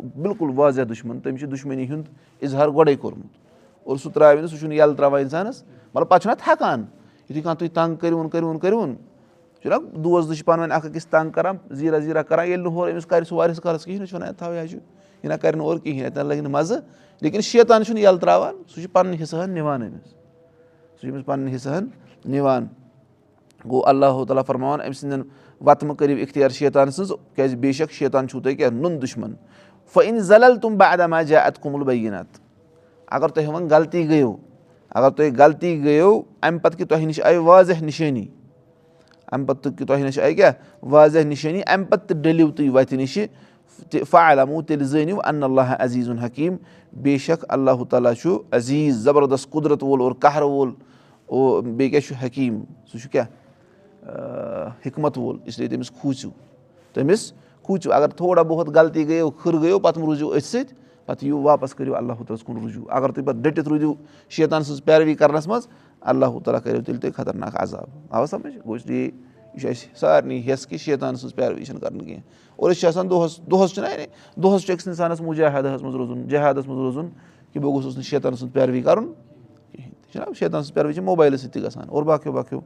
بِلکُل 0.00 0.50
واضح 0.54 0.82
دُشمَن. 0.88 1.20
تٔمۍ 1.20 1.38
چھِ 1.38 1.50
دُشمنی 1.50 1.88
ہُنٛد 1.88 2.04
اِظہار 2.40 2.68
گۄڈَے 2.68 2.96
کوٚرمُت 2.96 3.47
اور 3.88 3.96
سُہ 3.96 4.10
ترٛاوِ 4.12 4.40
نہٕ 4.40 4.50
سُہ 4.50 4.56
چھُنہٕ 4.58 4.76
یَلہٕ 4.76 4.96
ترٛاوان 4.96 5.20
اِنسانَس 5.20 5.62
مطلب 5.94 6.08
پَتہٕ 6.08 6.22
چھُنہ 6.22 6.34
تھکان 6.44 6.84
یُتھُے 7.28 7.40
کانٛہہ 7.40 7.58
تُہۍ 7.58 7.74
تنٛگ 7.74 7.96
کٔرِوُن 7.96 8.28
کٔرِوُن 8.28 8.58
کٔرِوُن 8.58 8.94
چھُنہ 9.62 9.74
دوس 10.04 10.24
زٕ 10.26 10.34
چھِ 10.34 10.44
پانہٕ 10.44 10.64
ؤنۍ 10.64 10.74
اکھ 10.76 10.86
أکِس 10.86 11.06
تنٛگ 11.06 11.30
کران 11.30 11.56
زیٖرا 11.70 11.98
زیٖرا 11.98 12.22
کران 12.22 12.46
ییٚلہِ 12.46 12.64
نہٕ 12.64 12.72
ہورٕ 12.72 12.92
أمِس 12.92 13.06
کَرِ 13.06 13.26
سُہ 13.26 13.34
واریاہَس 13.36 13.60
کالَس 13.60 13.84
کِہیٖنۍ 13.84 14.00
نہٕ 14.00 14.08
چھُ 14.08 14.16
وَنان 14.16 14.34
تھاوے 14.38 14.60
حظ 14.60 14.70
چھُ 14.70 14.78
یہِ 15.22 15.30
نہ 15.30 15.34
کَرِ 15.42 15.54
نہٕ 15.56 15.64
اورٕ 15.66 15.80
کِہیٖنۍ 15.82 16.06
اَتٮ۪ن 16.06 16.26
لَگہِ 16.26 16.40
نہٕ 16.42 16.50
مَزٕ 16.52 16.78
لیکِن 17.20 17.40
شیطان 17.40 17.84
چھُنہٕ 17.84 18.02
یَلہٕ 18.02 18.20
ترٛاوان 18.20 18.54
سُہ 18.68 18.80
چھُ 18.80 18.90
پَنٕنۍ 18.92 19.22
حِصہٕ 19.22 19.42
ہن 19.42 19.50
نِوان 19.50 19.82
أمِس 19.82 20.08
سُہ 21.00 21.00
چھُ 21.00 21.12
أمِس 21.14 21.24
پَنٕنۍ 21.26 21.54
حِصہٕ 21.54 21.74
ہن 21.76 21.86
نِوان 22.24 22.66
گوٚو 23.64 23.86
اللہ 23.86 24.24
تعالیٰ 24.28 24.44
فرماوان 24.46 24.80
أمۍ 24.80 24.92
سٕنٛدٮ۪ن 24.92 25.22
وَتہٕ 25.60 25.88
مہٕ 25.88 25.96
کٔرِو 25.96 26.16
اِختِیار 26.22 26.50
شیطان 26.50 26.90
سٕنٛز 26.90 27.12
کیازِ 27.34 27.56
بے 27.56 27.72
شک 27.72 27.92
شیطان 27.92 28.28
چھُو 28.28 28.40
تۄہہِ 28.40 28.56
کیٛاہ 28.56 28.70
نوٚن 28.70 29.00
دُشمَن 29.02 29.32
فعن 29.94 30.18
زَلل 30.20 30.56
تِم 30.62 30.76
بہٕ 30.76 30.92
اَدما 30.92 31.22
جا 31.22 31.38
اَتہٕ 31.40 31.62
کُمُل 31.62 31.84
بینات 31.84 32.37
اگر 33.10 33.28
تۄہہِ 33.28 33.48
وۄنۍ 33.48 33.70
غلطی 33.70 34.08
گٔیو 34.08 34.36
اگر 34.90 35.10
تۄہہِ 35.10 35.38
غلطی 35.38 35.84
گٔیو 35.84 36.20
اَمہِ 36.42 36.62
پَتہٕ 36.62 36.78
کہِ 36.78 36.88
تۄہہِ 36.88 37.06
نِش 37.06 37.20
آیہِ 37.20 37.36
واضح 37.36 37.82
نِشٲنی 37.82 38.26
اَمہِ 39.32 39.46
پَتہٕ 39.48 39.86
تۄہہِ 39.86 40.02
نِش 40.04 40.18
آیہِ 40.18 40.36
کیٛاہ؟ 40.36 40.52
واضح 40.82 41.18
نِشٲنی 41.18 41.60
اَمہِ 41.66 41.88
پَتہٕ 41.88 42.06
تہِ 42.06 42.16
ڈٔلِو 42.22 42.50
تُہۍ 42.50 42.70
وَتہِ 42.74 42.98
نِشہِ 42.98 43.26
تہِ 43.90 44.02
فعلمو 44.10 44.62
تیٚلہِ 44.62 44.86
زٲنِو 44.86 45.18
اللہ 45.24 45.74
عزیٖز 45.78 46.10
حکیٖم 46.24 46.56
بے 47.02 47.18
شک 47.18 47.44
اللہ 47.48 47.84
تعالیٰ 47.90 48.14
چھُ 48.14 48.38
عزیٖز 48.50 48.96
زَبردست 48.96 49.50
قُدرت 49.50 49.82
وول 49.82 50.00
اور 50.00 50.12
قہر 50.12 50.42
وول 50.42 50.70
او 51.26 51.60
بیٚیہِ 51.60 51.90
کیاہ 51.90 52.00
چھُ 52.00 52.26
حکیٖم؟ 52.26 52.60
سُہ 52.92 52.98
چھُ 52.98 53.10
کیاہ؟ 53.10 53.26
حِکمت 54.86 55.18
وول۔ 55.18 55.36
اِسلیے 55.44 55.68
تٔمِس 55.68 55.90
کھوٗژِو۔ 55.90 56.30
تٔمِس 56.92 57.32
کھوٗژِو۔ 57.62 57.92
اگر 57.92 58.08
تھوڑا 58.08 58.42
بہت 58.42 58.68
غلطی 58.68 59.08
گٔیو 59.08 59.30
کھٕر 59.30 59.54
گٔیو 59.54 59.78
پَتہٕ 59.78 60.02
روٗزِو 60.02 60.30
أتھۍ 60.30 60.40
سۭتۍ 60.40 60.74
پَتہٕ 61.08 61.22
یِیِو 61.22 61.42
واپَس 61.42 61.74
کٔرِو 61.74 61.96
اللہ 61.96 62.12
ہَس 62.12 62.42
کُن 62.42 62.56
رُجوٗ 62.64 62.84
اگر 62.88 63.10
تُہۍ 63.10 63.24
پَتہٕ 63.24 63.40
ڈٔٹِتھ 63.40 63.68
روٗدِو 63.68 63.94
شیطان 64.28 64.62
سٕنٛز 64.62 64.84
پیروی 64.84 65.14
کَرنَس 65.14 65.46
منٛز 65.46 65.68
اللہ 66.00 66.38
تعالیٰ 66.44 66.62
کٔرِو 66.62 66.82
تیٚلہِ 66.82 67.02
تُہۍ 67.02 67.12
خطرناک 67.16 67.52
عذاب۔ 67.54 67.86
آو 68.10 68.26
سَمٕجھ 68.26 68.58
گوٚو 68.66 68.92
یہِ 68.92 69.10
چھُ 69.60 69.68
اَسہِ 69.68 69.96
سارنٕے 69.96 70.40
ہٮ۪س 70.40 70.66
کہِ 70.66 70.78
شیطان 70.78 71.16
سٕنٛز 71.16 71.34
پیروی 71.34 71.64
چھَنہٕ 71.64 71.80
کَرٕنۍ 71.80 72.00
کینٛہہ۔ 72.00 72.22
اور 72.56 72.70
أسۍ 72.70 72.80
چھِ 72.80 72.88
آسان 72.88 73.10
دۄہَس 73.10 73.40
دۄہَس 73.50 73.70
چھُنہ 73.74 73.86
یعنی 73.86 74.06
دۄہَس 74.42 74.62
چھُ 74.62 74.74
أکِس 74.74 74.88
اِنسانَس 74.88 75.20
مُجاہدَس 75.20 75.82
منٛز 75.82 75.94
روزُن 75.94 76.28
جہادَس 76.28 76.66
منٛز 76.68 76.78
روزُن 76.78 77.06
کہِ 77.52 77.62
بہٕ 77.62 77.72
گوٚژھُس 77.72 77.94
نہٕ 77.94 78.04
شیطان 78.04 78.36
سٕنٛز 78.36 78.52
پیروی 78.52 78.82
کَرُن 78.82 79.04
کِہیٖنۍ 79.04 79.92
تہِ۔ 80.02 80.12
چھُنہ 80.12 80.24
شیطان 80.38 80.62
سٕنٛز 80.62 80.74
پیروی 80.74 80.92
چھِ 80.92 81.02
موبایلہٕ 81.02 81.38
سۭتۍ 81.38 81.52
تہِ 81.52 81.62
گژھان۔ 81.62 81.88
اور 81.88 82.02
باقٕیو 82.02 82.32
باقٕیو 82.32 82.60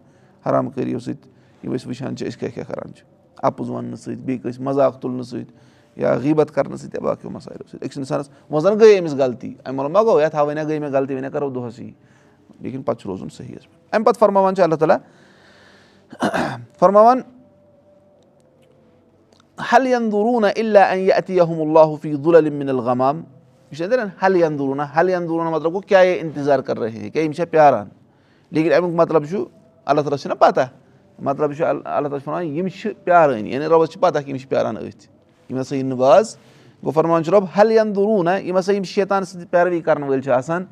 حرام 0.47 0.71
کٲریو 0.71 0.99
سۭتۍ 0.99 1.29
یِم 1.65 1.75
أسۍ 1.75 1.87
وٕچھان 1.87 2.17
چھِ 2.17 2.29
أسۍ 2.29 2.39
کیٛاہ 2.39 2.55
کیٛاہ 2.55 2.75
کَران 2.75 2.95
چھِ۔ 2.95 3.05
اَپُز 3.37 3.71
وَننہٕ 3.71 3.97
سۭتۍ 3.97 4.17
بیٚیہِ 4.17 4.43
کٲنٛسہِ 4.43 4.63
مذاق 4.65 5.01
تُلنہٕ 5.01 5.23
سۭتۍ 5.23 5.72
یا 5.97 6.15
غیٖبت 6.15 6.55
کَرنہٕ 6.55 6.77
سۭتۍ 6.77 6.91
یا 6.95 7.01
باقٕیو 7.01 7.31
مَسایلو 7.31 7.65
سۭتۍ 7.71 7.87
أکِس 7.87 7.99
اِنسانَس 7.99 8.31
وۄنۍ 8.51 8.61
زَن 8.61 8.79
گٔے 8.81 8.99
أمِس 8.99 9.15
غلطی۔ 9.15 9.55
اَمہِ 9.65 9.79
وَلہٕ 9.79 9.91
ما 9.91 10.03
گوٚو 10.03 10.21
یَتھ 10.21 10.37
ہا 10.37 10.43
وَنہِ 10.43 10.65
گٔے 10.67 10.79
مےٚ 10.79 10.91
غلطی 10.91 11.15
وۄنۍ 11.15 11.31
کَرو 11.33 11.51
دۄہَس 11.51 11.79
یی 11.79 11.93
لیکِن 12.61 12.83
پَتہٕ 12.83 13.01
چھُ 13.01 13.11
روزُن 13.11 13.29
صحیحَس 13.29 13.63
پٮ۪ٹھ 13.63 13.95
اَمہِ 13.95 14.07
پَتہٕ 14.07 14.21
فرماوان 14.21 14.55
چھِ 14.55 14.63
اللہ 14.63 14.75
تعالیٰ 14.75 14.97
فرماوان 16.79 17.21
حل 19.73 19.95
اللہ 20.57 21.15
اتی 21.17 21.41
اللہ 21.41 21.95
فی 22.03 22.15
دُلِم 22.15 22.69
الغمام؟ 22.69 23.23
یہِ 23.71 23.77
چھِ 23.79 23.85
حل 24.27 24.43
اندروٗنا 24.43 24.87
حل 24.97 25.15
اندروٗنا 25.15 25.51
مطلب 25.51 25.73
گوٚو 25.73 25.81
کیٛاہ 25.81 26.05
اِنتِظار 26.05 26.59
کَر 26.59 26.79
رہے 26.79 27.11
کیٛاہ 27.11 27.25
یِم 27.25 27.33
چھا 27.33 27.45
پیاران؟ 27.51 27.89
لیکِن 28.51 28.73
اَمیُک 28.73 28.95
مطلب 28.95 29.25
چھُ 29.25 29.45
اللہ 29.85 30.01
تعالیٰ 30.01 30.19
چھُنہ 30.19 30.35
پَتہ۔ 30.35 30.61
مطلب 31.19 31.53
چھُ 31.53 31.65
اللہ 31.65 31.83
تعالیٰ 31.83 32.19
چھُ 32.19 32.29
وَنان 32.29 32.45
یِم 32.45 32.69
چھِ 32.69 32.91
پیارٲنی 33.05 33.53
یعنی 33.53 33.67
رۄبَس 33.67 33.89
چھِ 33.89 34.01
پَتہ 34.01 34.19
کہِ 34.19 34.29
یِم 34.29 34.37
چھِ 34.37 34.49
پیاران 34.49 34.77
أتھۍ 34.77 35.12
یِم 35.53 35.61
ہَسا 35.61 35.77
یِن 35.77 35.87
نہٕ 35.87 35.99
باز 35.99 36.37
گوٚو 36.83 36.91
فرمان 36.91 37.25
چھُ 37.25 37.33
رۄب 37.33 37.45
حل 37.59 37.79
اندروٗنا 37.79 38.37
یِم 38.37 38.57
ہَسا 38.59 38.73
یِم 38.73 38.83
شیطان 38.85 39.25
سۭتۍ 39.25 39.47
پیروی 39.51 39.81
کَرَن 39.81 40.03
وٲلۍ 40.03 40.23
چھِ 40.23 40.31
آسان 40.33 40.65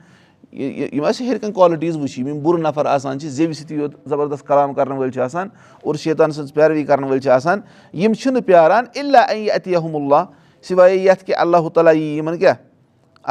یِم 0.52 1.04
اَسہِ 1.04 1.26
ہیٚرِ 1.26 1.40
کَنۍ 1.40 1.52
کالٹیٖز 1.54 1.96
وٕچھ 1.96 2.18
یِم 2.18 2.28
یِم 2.28 2.38
بُرٕ 2.42 2.60
نفر 2.60 2.86
آسان 2.86 3.18
چھِ 3.20 3.28
زیٚوِ 3.28 3.54
سۭتی 3.56 3.74
یوت 3.74 3.94
زَبردست 4.08 4.46
کَلام 4.46 4.74
کَرَن 4.74 4.92
وٲلۍ 4.92 5.12
چھِ 5.12 5.20
آسان 5.20 5.48
اور 5.82 5.94
شیطان 5.94 6.30
سٕنٛز 6.32 6.54
پیروی 6.54 6.84
کَرَن 6.84 7.04
وٲلۍ 7.04 7.20
چھِ 7.22 7.30
آسان 7.30 7.60
یِم 7.92 8.12
چھِنہٕ 8.12 8.42
پیاران 8.46 8.84
اللہ 9.00 9.30
اے 9.32 9.50
اَتہِ 9.50 9.76
احم 9.76 9.96
اللہ 9.96 10.24
سِوایے 10.68 10.96
یَتھ 10.96 11.24
کہِ 11.24 11.34
اللہ 11.38 11.68
تعالیٰ 11.74 11.94
یی 11.94 12.16
یِمَن 12.16 12.38
کیٛاہ 12.38 12.54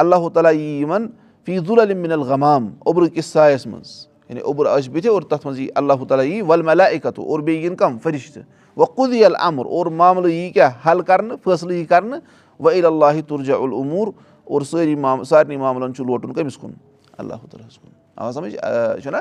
اللہ 0.02 0.28
تعالیٰ 0.34 0.54
یی 0.54 0.80
یِمَن 0.80 1.08
فیٖض 1.48 1.72
العلم 1.72 2.04
الغمام 2.12 2.70
اوٚبرٕ 2.80 3.10
کِس 3.16 3.26
سایَس 3.26 3.66
منٛز 3.68 4.08
یعنی 4.30 4.42
اوٚبُر 4.42 4.66
آسہِ 4.66 4.92
بٕتھِ 4.92 5.08
اور 5.10 5.22
تَتھ 5.22 5.46
منٛز 5.48 5.60
یی 5.60 5.68
اللہ 5.76 6.04
تعالیٰ 6.08 6.26
یی 6.26 6.42
وَل 6.42 6.82
اِکتو 6.82 7.22
اور 7.22 7.40
بیٚیہِ 7.40 7.66
یِن 7.66 7.76
کَم 7.76 7.98
فرِشتہٕ 8.04 8.44
وۄنۍ 8.78 8.96
کُدی 8.96 9.24
اَمُر 9.26 9.66
اور 9.66 9.86
معاملہٕ 9.86 10.32
یی 10.32 10.50
کیٛاہ 10.52 10.88
حل 10.88 11.02
کَرنہٕ 11.02 11.38
فٲصلہٕ 11.44 11.76
یی 11.76 11.86
کَرنہٕ 11.86 12.20
وۄنۍ 12.60 12.86
اللہِ 12.86 13.22
تُرجا 13.28 13.56
العموٗر 13.56 14.08
اور 14.44 14.62
سٲری 14.62 14.96
سارنٕے 15.26 15.58
معاملَن 15.58 15.94
چھُ 15.94 16.06
لوٹُن 16.06 16.34
کٔمِس 16.34 16.58
کُن 16.58 16.72
اللہ 17.18 17.46
تعالیٰ 17.50 17.68
ہَس 17.68 17.78
کُن 17.78 17.90
آ 18.16 18.32
سَمٕجھ 18.32 18.56
چھُنہ 19.04 19.18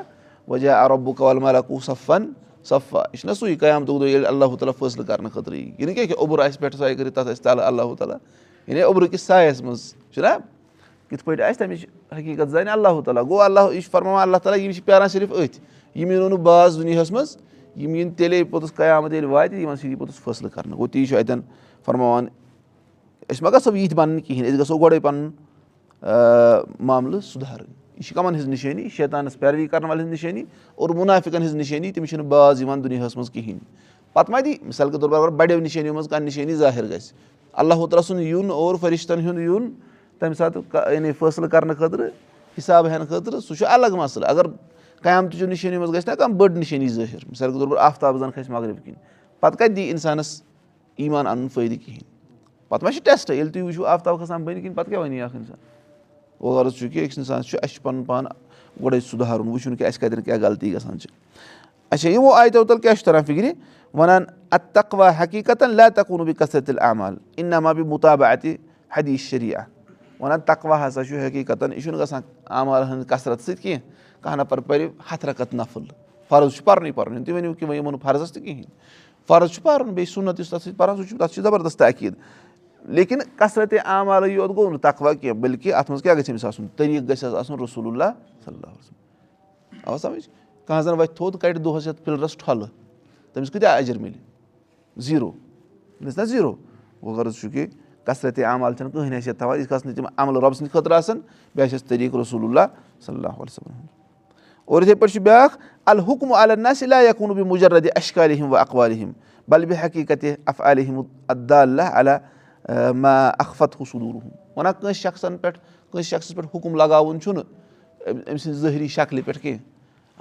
وجہ 0.48 0.70
عربُک 0.70 1.20
وَلمالکوٗ 1.20 1.78
صفن 1.84 2.30
صفا 2.64 3.02
یہِ 3.12 3.20
چھُنہ 3.20 3.34
سُے 3.34 3.54
قیامتُک 3.56 4.00
دۄہ 4.00 4.08
ییٚلہِ 4.08 4.26
اللہ 4.26 4.56
تعالیٰ 4.56 4.74
فٲصلہٕ 4.78 5.06
کَرنہٕ 5.06 5.32
خٲطرٕ 5.32 5.54
یی 5.54 5.64
یہِ 5.78 5.86
نہٕ 5.86 5.94
کیٛاہ 5.94 6.06
کہِ 6.06 6.16
اوٚبُر 6.18 6.44
آسہِ 6.44 6.60
پٮ۪ٹھٕ 6.60 6.78
سایہِ 6.78 6.96
کٔرِتھ 6.96 7.14
تَتھ 7.14 7.28
آسہِ 7.28 7.42
تَلہٕ 7.44 7.66
اللہ 7.66 7.94
تعالیٰ 7.98 8.16
یعنی 8.68 8.80
اوٚبرٕ 8.80 9.08
کِس 9.10 9.22
سایَس 9.22 9.62
منٛز 9.62 9.94
چھُنہ 10.14 10.36
کِتھ 11.10 11.24
پٲٹھۍ 11.24 11.42
آسہِ 11.44 11.58
تَمِچ 11.58 11.86
حقیٖقت 12.12 12.50
زانہِ 12.50 12.68
اللہ 12.70 13.00
تعالیٰ 13.04 13.22
گوٚو 13.28 13.40
اللہ 13.42 13.72
یہِ 13.72 13.82
چھُ 13.82 13.90
فرماوان 13.90 14.22
اللہ 14.22 14.36
تعالیٰ 14.42 14.60
یِم 14.62 14.72
چھِ 14.72 14.84
پیاران 14.84 15.08
صرف 15.08 15.32
أتھۍ 15.32 15.60
یِم 15.94 16.10
یِنو 16.10 16.28
نہٕ 16.28 16.38
باز 16.42 16.78
دُنیاہَس 16.78 17.10
منٛز 17.10 17.36
یِم 17.76 17.94
یِن 17.94 18.10
تیٚلے 18.10 18.42
پوٚتُس 18.44 18.74
قیامَت 18.74 19.12
ییٚلہِ 19.12 19.30
واتہِ 19.30 19.60
یِمَن 19.60 19.76
سۭتۍ 19.76 19.88
یی 19.88 19.96
پوٚتُس 19.96 20.20
فٲصلہٕ 20.24 20.50
کَرنہٕ 20.54 20.76
گوٚو 20.76 20.86
تی 20.86 21.06
چھُ 21.06 21.16
اَتٮ۪ن 21.16 21.40
فرماوان 21.84 22.26
أسۍ 23.30 23.42
ما 23.42 23.50
گژھو 23.50 23.76
یِتھۍ 23.76 23.96
بَنٕنۍ 23.96 24.20
کِہیٖنۍ 24.26 24.48
أسۍ 24.48 24.58
گژھو 24.60 24.78
گۄڈَے 24.78 25.00
پَنُن 25.00 25.30
معاملہٕ 26.80 27.20
سُدھارٕنۍ 27.20 27.72
یہِ 27.96 28.04
چھِ 28.04 28.14
کَمَن 28.14 28.34
ہِنٛز 28.34 28.48
نِشٲنی 28.48 28.88
شیطانَس 28.96 29.38
پیروی 29.38 29.66
کَرن 29.66 29.84
والٮ۪ن 29.84 30.04
ہِنٛز 30.04 30.12
نِشٲنی 30.12 30.44
اور 30.74 30.90
مُنافِقَن 30.90 31.42
ہِنٛز 31.42 31.54
نِشٲنی 31.54 31.92
تِم 31.92 32.04
چھِنہٕ 32.04 32.26
باز 32.28 32.62
یِوان 32.62 32.84
دُنیاہَس 32.84 33.16
منٛز 33.16 33.30
کِہیٖنۍ 33.30 33.58
پَتہٕ 34.12 34.30
ما 34.32 34.40
دی 34.44 34.54
مِثال 34.62 34.90
کے 34.90 34.98
طور 34.98 35.10
پر 35.10 35.16
اگر 35.16 35.28
بَڑیو 35.28 35.60
نِشٲنیو 35.60 35.94
منٛز 35.94 36.08
کانٛہہ 36.08 36.24
نِشٲنی 36.24 36.54
ظٲہِر 36.54 36.84
گژھِ 36.90 37.12
اللہ 37.52 37.74
تعالیٰ 37.74 38.02
سُنٛد 38.02 38.20
یُن 38.20 38.50
اور 38.50 38.74
فرِشتَن 38.80 39.26
ہُنٛد 39.26 39.38
یُن 39.38 39.70
تَمہِ 40.18 40.36
ساتہٕ 40.36 40.92
یعنی 40.92 41.12
فٲصلہٕ 41.12 41.48
کَرنہٕ 41.48 41.76
خٲطرٕ 41.76 42.08
حِساب 42.58 42.86
ہٮ۪نہٕ 42.86 43.08
خٲطرٕ 43.08 43.40
سُہ 43.40 43.54
چھُ 43.54 43.66
الگ 43.68 43.96
مَسلہٕ۔ 43.96 44.28
اگر 44.28 44.46
قیامتٕچو 45.02 45.46
نِشٲنی 45.46 45.78
منٛز 45.78 45.94
گژھِ 45.94 46.08
نہ 46.08 46.14
کانٛہہ 46.14 46.36
بٔڑ 46.36 46.50
نِشٲنی 46.50 46.88
ظٲہِر 46.88 47.24
مِثال 47.30 47.52
کے 47.52 47.58
طور 47.58 47.68
پر 47.68 47.76
آفتاب 47.76 48.18
زَن 48.18 48.30
کھَسہِ 48.30 48.50
مغرب 48.50 48.84
کِنۍ 48.84 48.96
پَتہٕ 49.40 49.58
کَتہِ 49.58 49.76
دی 49.76 49.82
اِنسانَس 49.90 50.42
ایٖمان 50.96 51.26
اَنُن 51.26 51.48
فٲیدٕ 51.48 51.84
کِہیٖنۍ؟ 51.84 52.04
پَتہٕ 52.68 52.84
ما 52.84 52.92
چھِ 52.92 53.02
ٹٮ۪سٹ 53.04 53.30
ییٚلہِ 53.30 53.52
تُہۍ 53.52 53.62
وٕچھِو 53.62 53.86
آفتاب 53.86 54.18
کھَسان 54.18 54.44
بٔنۍ 54.44 54.62
کِنۍ 54.62 54.74
پَتہٕ 54.74 54.88
کیٛاہ 54.88 55.02
وَنہِ 55.02 55.20
اَکھ 55.20 55.36
اِنسان؟ 55.36 55.56
غرض 56.40 56.72
چھُ 56.72 56.88
کہِ 56.92 57.04
أکِس 57.04 57.18
اِنسانَس 57.18 57.46
چھُ 57.46 57.58
اَسہِ 57.62 57.74
چھُ 57.74 57.82
پَنُن 57.82 58.04
پان 58.04 58.24
گۄڈَے 58.82 59.00
سُدھارُن 59.00 59.48
وٕچھُن 59.48 59.76
کہِ 59.76 59.86
اَسہِ 59.86 60.00
کَتٮ۪ن 60.00 60.22
کیٛاہ 60.22 60.38
غلطی 60.38 60.74
گژھان 60.74 60.98
چھِ۔ 60.98 61.10
اچھا 61.90 62.08
یِمو 62.08 62.32
آیتو 62.32 62.64
تَل 62.64 62.80
کیٛاہ 62.80 62.94
چھُ 62.94 63.04
تَران 63.04 63.24
فِکرِ؟ 63.24 63.52
وَنان 63.94 64.24
اَتہِ 64.50 64.72
تَکوا 64.72 65.10
حقیٖقت 65.22 65.62
لا 65.62 65.88
تَکوٗنہٕ 65.88 66.26
بہٕ 66.26 66.34
کثرت 66.34 66.66
تیٚلہِ 66.66 66.82
عمال 66.82 67.16
اِنما 67.36 67.72
بہٕ 67.72 67.86
مُطابہٕ 67.86 68.32
اَتہِ 68.32 68.56
حدیٖث 68.96 69.20
شریعہ 69.20 69.60
وَنان 70.20 70.40
تقوا 70.46 70.86
ہسا 70.86 71.04
چھُ 71.04 71.26
حقیٖقتن 71.26 71.72
یہِ 71.72 71.82
چھُنہٕ 71.82 72.00
گژھان 72.00 72.22
عامال 72.50 72.82
ہٕنٛدِ 72.82 73.08
کثرت 73.08 73.40
سۭتۍ 73.40 73.62
کینٛہہ 73.62 74.22
کانٛہہ 74.22 74.40
نفر 74.42 74.60
پرِ 74.60 74.88
ہتھ 75.10 75.24
رکت 75.26 75.54
نفل 75.54 75.84
فرض 76.28 76.54
چھُ 76.54 76.64
پرنُے 76.64 76.92
پرُن 76.92 77.24
تُہۍ 77.24 77.34
ؤنِو 77.34 77.54
کہِ 77.54 77.68
وۄنۍ 77.68 77.76
یِمو 77.76 77.90
نہٕ 77.90 78.02
فرضس 78.02 78.32
تہِ 78.32 78.42
کِہینۍ 78.42 78.66
فرض 79.26 79.50
چھُ 79.50 79.62
پرُن 79.62 79.94
بیٚیہِ 79.94 80.12
سُنت 80.14 80.40
یُس 80.40 80.50
تتھ 80.50 80.62
سۭتۍ 80.62 80.76
پران 80.76 80.96
سُہ 80.96 81.04
چھُ 81.08 81.18
تتھ 81.18 81.34
چھُ 81.34 81.42
زبردست 81.42 81.82
عقیٖد 81.82 82.14
لیکِن 82.96 83.18
کثرت 83.36 83.74
عامالٕے 83.84 84.32
یوت 84.32 84.56
گوٚو 84.56 84.70
نہٕ 84.70 84.80
تقوا 84.82 85.12
کینٛہہ 85.12 85.40
بٔلکہِ 85.40 85.72
اتھ 85.72 85.90
منٛز 85.90 86.02
کیاہ 86.02 86.14
گژھِ 86.14 86.30
أمِس 86.30 86.44
آسُن 86.44 86.66
طٔریٖقہٕ 86.76 87.08
گژھِ 87.08 87.34
آسُن 87.36 87.60
رسول 87.62 87.86
اللہ 87.86 88.10
صلی 88.44 88.58
آو 89.84 89.98
سمجھ 89.98 90.28
کانٛہہ 90.66 90.82
زن 90.82 90.98
وۄتھِ 90.98 91.16
تھوٚد 91.16 91.40
کڑِ 91.40 91.58
دۄہس 91.64 91.86
یتھ 91.86 92.02
پِلرس 92.04 92.36
ٹھۄلہٕ 92.36 92.68
تٔمِس 93.32 93.50
کۭتیاہ 93.50 93.76
اجر 93.76 93.98
مِلہِ 93.98 94.18
زیٖرو 94.96 95.30
نہ 96.00 96.24
زیٖرو 96.24 96.52
گوٚو 97.02 97.14
غرض 97.14 97.36
چھُ 97.40 97.52
کہِ 97.52 97.66
کثرت 98.08 98.38
عمال 98.38 98.74
چھنہٕ 98.74 98.92
کٕہٕنۍ 98.92 99.12
حیثیت 99.12 99.38
تھاوان 99.38 99.58
یِتھ 99.58 99.68
کٔنۍ 99.68 99.80
نہٕ 99.84 99.94
تِم 99.94 100.06
عملہٕ 100.16 100.40
رۄبہٕ 100.40 100.52
سٕنٛدِ 100.52 100.72
خٲطرٕ 100.72 100.96
آسان 100.96 101.20
بیٚیہِ 101.54 101.70
چھس 101.70 101.84
طریٖقہٕ 101.84 102.20
رسول 102.20 102.44
اللہ 102.44 102.66
صلی 103.06 103.16
اللہ 103.16 103.40
وسلم۔ 103.40 103.86
اور 104.64 104.82
یِتھٕے 104.82 104.94
پٲٹھۍ 104.94 105.12
چھُ 105.12 105.22
بیاکھ 105.22 105.58
علیہ 105.86 107.12
کُن 107.18 107.28
بہٕ 107.28 107.46
مُجرد 107.46 107.86
اشکالہِ 107.96 108.40
ہِم 108.40 108.52
و 108.52 108.56
اقوالہِ 108.56 109.02
ہِم 109.02 109.12
بل 109.48 109.64
بہِ 109.64 109.76
حقیٖقت 109.84 110.24
علیہ 110.60 111.82
علیٰ 111.82 112.16
اخفت 113.38 113.76
حصوٗل 113.80 114.16
وَنان 114.56 114.72
کٲنٛسہِ 114.80 115.02
شخصن 115.02 115.36
پٮ۪ٹھ 115.38 115.58
کٲنٛسہِ 115.92 116.10
شخصس 116.10 116.34
پٮ۪ٹھ 116.34 116.48
حُکُم 116.54 116.74
لگاوُن 116.74 117.20
چھُنہٕ 117.20 117.42
أمۍ 118.06 118.36
سٕنٛزِ 118.36 118.52
ظٲہری 118.52 118.88
شکلہِ 118.88 119.24
پٮ۪ٹھ 119.24 119.38
کینٛہہ۔ 119.38 119.62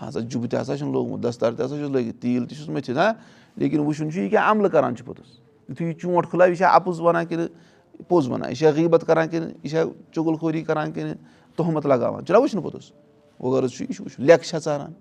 اہن 0.01 0.11
سا 0.11 0.19
جُبہٕ 0.19 0.49
تہِ 0.49 0.61
ہسا 0.61 0.77
چھُنہٕ 0.77 0.93
لوگمُت 0.93 1.23
دستار 1.23 1.51
تہِ 1.51 1.65
ہسا 1.65 1.75
چھُس 1.75 1.91
لٲگِتھ 1.91 2.21
تیٖل 2.21 2.45
تہِ 2.45 2.57
چھُس 2.57 2.69
مٔتھِتھ 2.69 2.97
ہاں؟ 2.97 3.13
لیکِن 3.55 3.79
وٕچھُن 3.79 4.11
چھُ 4.11 4.19
یہِ 4.19 4.29
کیاہ 4.29 4.51
عملہٕ 4.51 4.71
کران 4.71 4.95
چھُ 4.95 5.05
پوٚتُس۔ 5.05 5.39
یِتھُے 5.69 5.85
یہِ 5.85 5.95
چونٛٹھ 6.01 6.29
کھُلاو 6.29 6.49
یہِ 6.49 6.57
چھا 6.57 6.67
اَپُز 6.67 6.99
وَنان 7.01 7.25
کِنہٕ 7.25 7.47
پوٚز 8.07 8.27
وَنان 8.29 8.49
یہِ 8.49 8.57
چھا 8.57 8.69
غیٖبت 8.69 9.03
کران 9.07 9.27
کِنہٕ 9.27 9.49
یہِ 9.63 9.69
چھا 9.71 9.83
چُگل 10.11 10.35
خوری 10.35 10.61
کران 10.61 10.91
کِنہٕ 10.91 11.15
تُہمت 11.55 11.85
لگاوان۔ 11.85 12.25
چھُنہ 12.25 12.37
وٕچھنہٕ 12.37 12.63
پوٚتُس 12.63 12.91
وۄنۍ 13.39 13.53
غرض 13.53 13.71
چھُ 13.71 13.81
یہِ 13.81 13.95
چھُ 13.95 14.03
وٕچھُن 14.05 14.25
لیٚکھ 14.25 14.45
چھا 14.47 14.57
ژاران۔ 14.65 14.93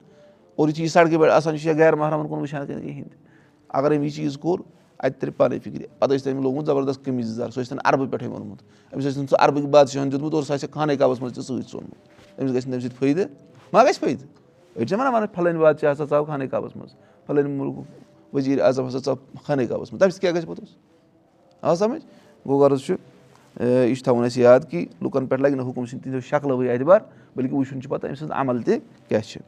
اور 0.57 0.69
یُتھُے 0.69 0.83
یہِ 0.83 0.91
سڑکہِ 0.91 1.19
پٮ۪ٹھ 1.19 1.33
آسان 1.33 1.59
چھُ 1.59 1.67
یا 1.67 1.75
غیر 1.76 1.95
محرمن 1.95 2.29
کُن 2.29 2.38
وٕچھان 2.38 2.67
کِنہٕ 2.67 2.83
کِہینۍ 2.83 3.09
تہِ 3.11 3.19
اگر 3.69 3.91
أمۍ 3.91 4.05
یہِ 4.05 4.12
چیٖز 4.12 4.38
کوٚر 4.38 4.61
اَتہِ 4.99 5.21
ترِ 5.21 5.31
پانے 5.37 5.59
فِکرِ۔ 5.59 5.87
پتہٕ 5.99 6.17
ٲسۍ 6.17 6.25
تٔمۍ 6.25 6.43
لوگمُت 6.43 6.67
زبردست 6.67 7.05
قمیٖض 7.05 7.31
یزار 7.31 7.50
سُہ 7.50 7.61
ٲسۍ 7.61 7.69
تَن 7.69 7.79
عربہٕ 7.85 8.09
پٮ۪ٹھٕے 8.11 8.29
اوٚنمُت 8.29 8.62
أمِس 8.95 9.05
ٲسۍ 9.05 9.17
نہٕ 9.17 9.29
سُہ 9.31 9.37
عربٕکۍ 9.41 9.69
بادشاہن 9.71 10.12
دیُتمُت 10.12 10.35
اور 10.35 10.43
سُہ 10.43 10.55
آسہِ 10.55 10.71
خانے 10.71 10.97
کعبس 10.97 11.21
منٛز 11.21 11.35
تہِ 11.35 11.45
سۭتۍ 11.45 11.69
ژوٚنمُت 11.71 12.41
أمِس 12.41 12.50
گژھِ 12.55 12.69
نہٕ 12.69 12.81
تَمہِ 12.81 12.83
سۭتۍ 12.83 12.97
فٲیدٕ 12.99 13.26
ما 13.73 13.85
گژھِ 13.85 13.99
فٲیدٕ 14.00 14.26
أڑۍ 14.76 14.87
چھِ 14.87 14.95
وَنان 14.99 15.15
وَنان 15.15 15.26
فلٲنۍ 15.35 15.61
بادشاہ 15.61 15.93
ہسا 15.93 16.05
ژاو 16.11 16.25
خانے 16.25 16.47
کعبس 16.49 16.76
منٛز 16.76 16.95
فلٲنۍ 17.26 17.57
مُلکُک 17.57 18.35
ؤزیٖر 18.35 18.61
اعظم 18.61 18.87
ہسا 18.88 18.99
ژاو 19.05 19.15
خانے 19.45 19.67
کعبس 19.67 19.93
منٛز 19.93 20.00
تَمہِ 20.00 20.12
سۭتۍ 20.12 20.21
کیاہ 20.21 20.33
گژھِ 20.33 20.47
پوٚتُس 20.47 20.69
آ 21.62 21.75
سَمجھ 21.75 22.03
گوٚو 22.47 22.59
غرض 22.59 22.81
چھُ 22.81 22.95
یہِ 23.61 23.95
چھُ 23.95 24.05
تھاوُن 24.05 24.25
اَسہِ 24.25 24.43
یاد 24.43 24.61
کہِ 24.71 24.85
لُکن 25.03 25.26
پٮ۪ٹھ 25.26 25.41
لگہِ 25.43 25.55
نہٕ 25.57 25.67
حُکُم 25.69 25.87
سٕنٛدۍ 25.87 26.03
تِہنٛدیو 26.03 26.21
شکلہٕ 26.21 26.71
اعتبار 26.71 27.00
بٔلکہِ 27.37 27.55
وٕچھُن 27.55 27.81
چھُ 27.83 27.91
پَتہٕ 27.91 28.09
أمۍ 28.09 28.17
سٕنٛز 28.19 28.33
عمل 28.33 28.62
تہِ 28.62 28.79
کیاہ 29.09 29.21
چھِ 29.21 29.41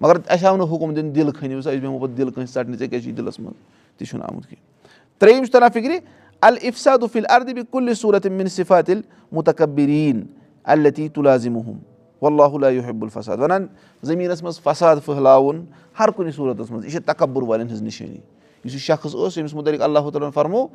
مگر 0.00 0.16
اَسہِ 0.26 0.46
آو 0.46 0.56
نہٕ 0.56 0.68
حُکُم 0.72 0.94
دِنہٕ 0.94 1.12
دِل 1.14 1.30
کھٔنِو 1.30 1.60
سا 1.60 1.70
أسۍ 1.70 1.80
بیٚہمو 1.80 1.98
پَتہٕ 1.98 2.16
دِل 2.16 2.30
کٲنٛسہِ 2.30 2.54
ژَٹنہِ 2.54 2.78
ژےٚ 2.78 2.88
کیٛاہ 2.88 3.02
چھُے 3.02 3.12
دِلَس 3.12 3.38
منٛز 3.40 3.54
تہِ 3.98 4.06
چھُنہٕ 4.08 4.26
آمُت 4.30 4.46
کینٛہہ 4.48 5.18
ترٛیٚیِم 5.18 5.44
چھُ 5.44 5.52
تران 5.52 5.70
فِکرِ 5.74 5.98
الفسادُفِل 6.42 7.24
اردِبہِ 7.30 7.62
کُلہِ 7.70 7.96
صوٗرت 7.96 8.26
مِنصِفاتِل 8.26 9.00
مُتقبریٖن 9.32 10.22
التی 10.64 11.08
تُلازِمُہُم 11.08 11.78
واللہ 12.22 12.88
حب 12.88 13.02
الفساد 13.02 13.36
وَنان 13.38 13.66
زٔمیٖنَس 14.02 14.42
منٛز 14.42 14.60
فساد 14.62 14.96
پھٔہلاوُن 15.04 15.64
ہر 15.98 16.10
کُنہِ 16.16 16.34
صوٗرتَس 16.34 16.70
منٛز 16.70 16.84
یہِ 16.84 16.92
چھِ 16.92 17.00
تکبُر 17.06 17.42
والٮ۪ن 17.42 17.66
ہٕنٛز 17.66 17.82
نِشٲنی 17.82 18.18
یُس 18.64 18.74
یہِ 18.74 18.80
شخص 18.80 19.14
اوس 19.14 19.36
ییٚمِس 19.36 19.54
مُتعلِق 19.54 19.82
اللہ 19.82 19.98
تعالیٰ 19.98 20.28
ہن 20.28 20.32
فرمو 20.34 20.66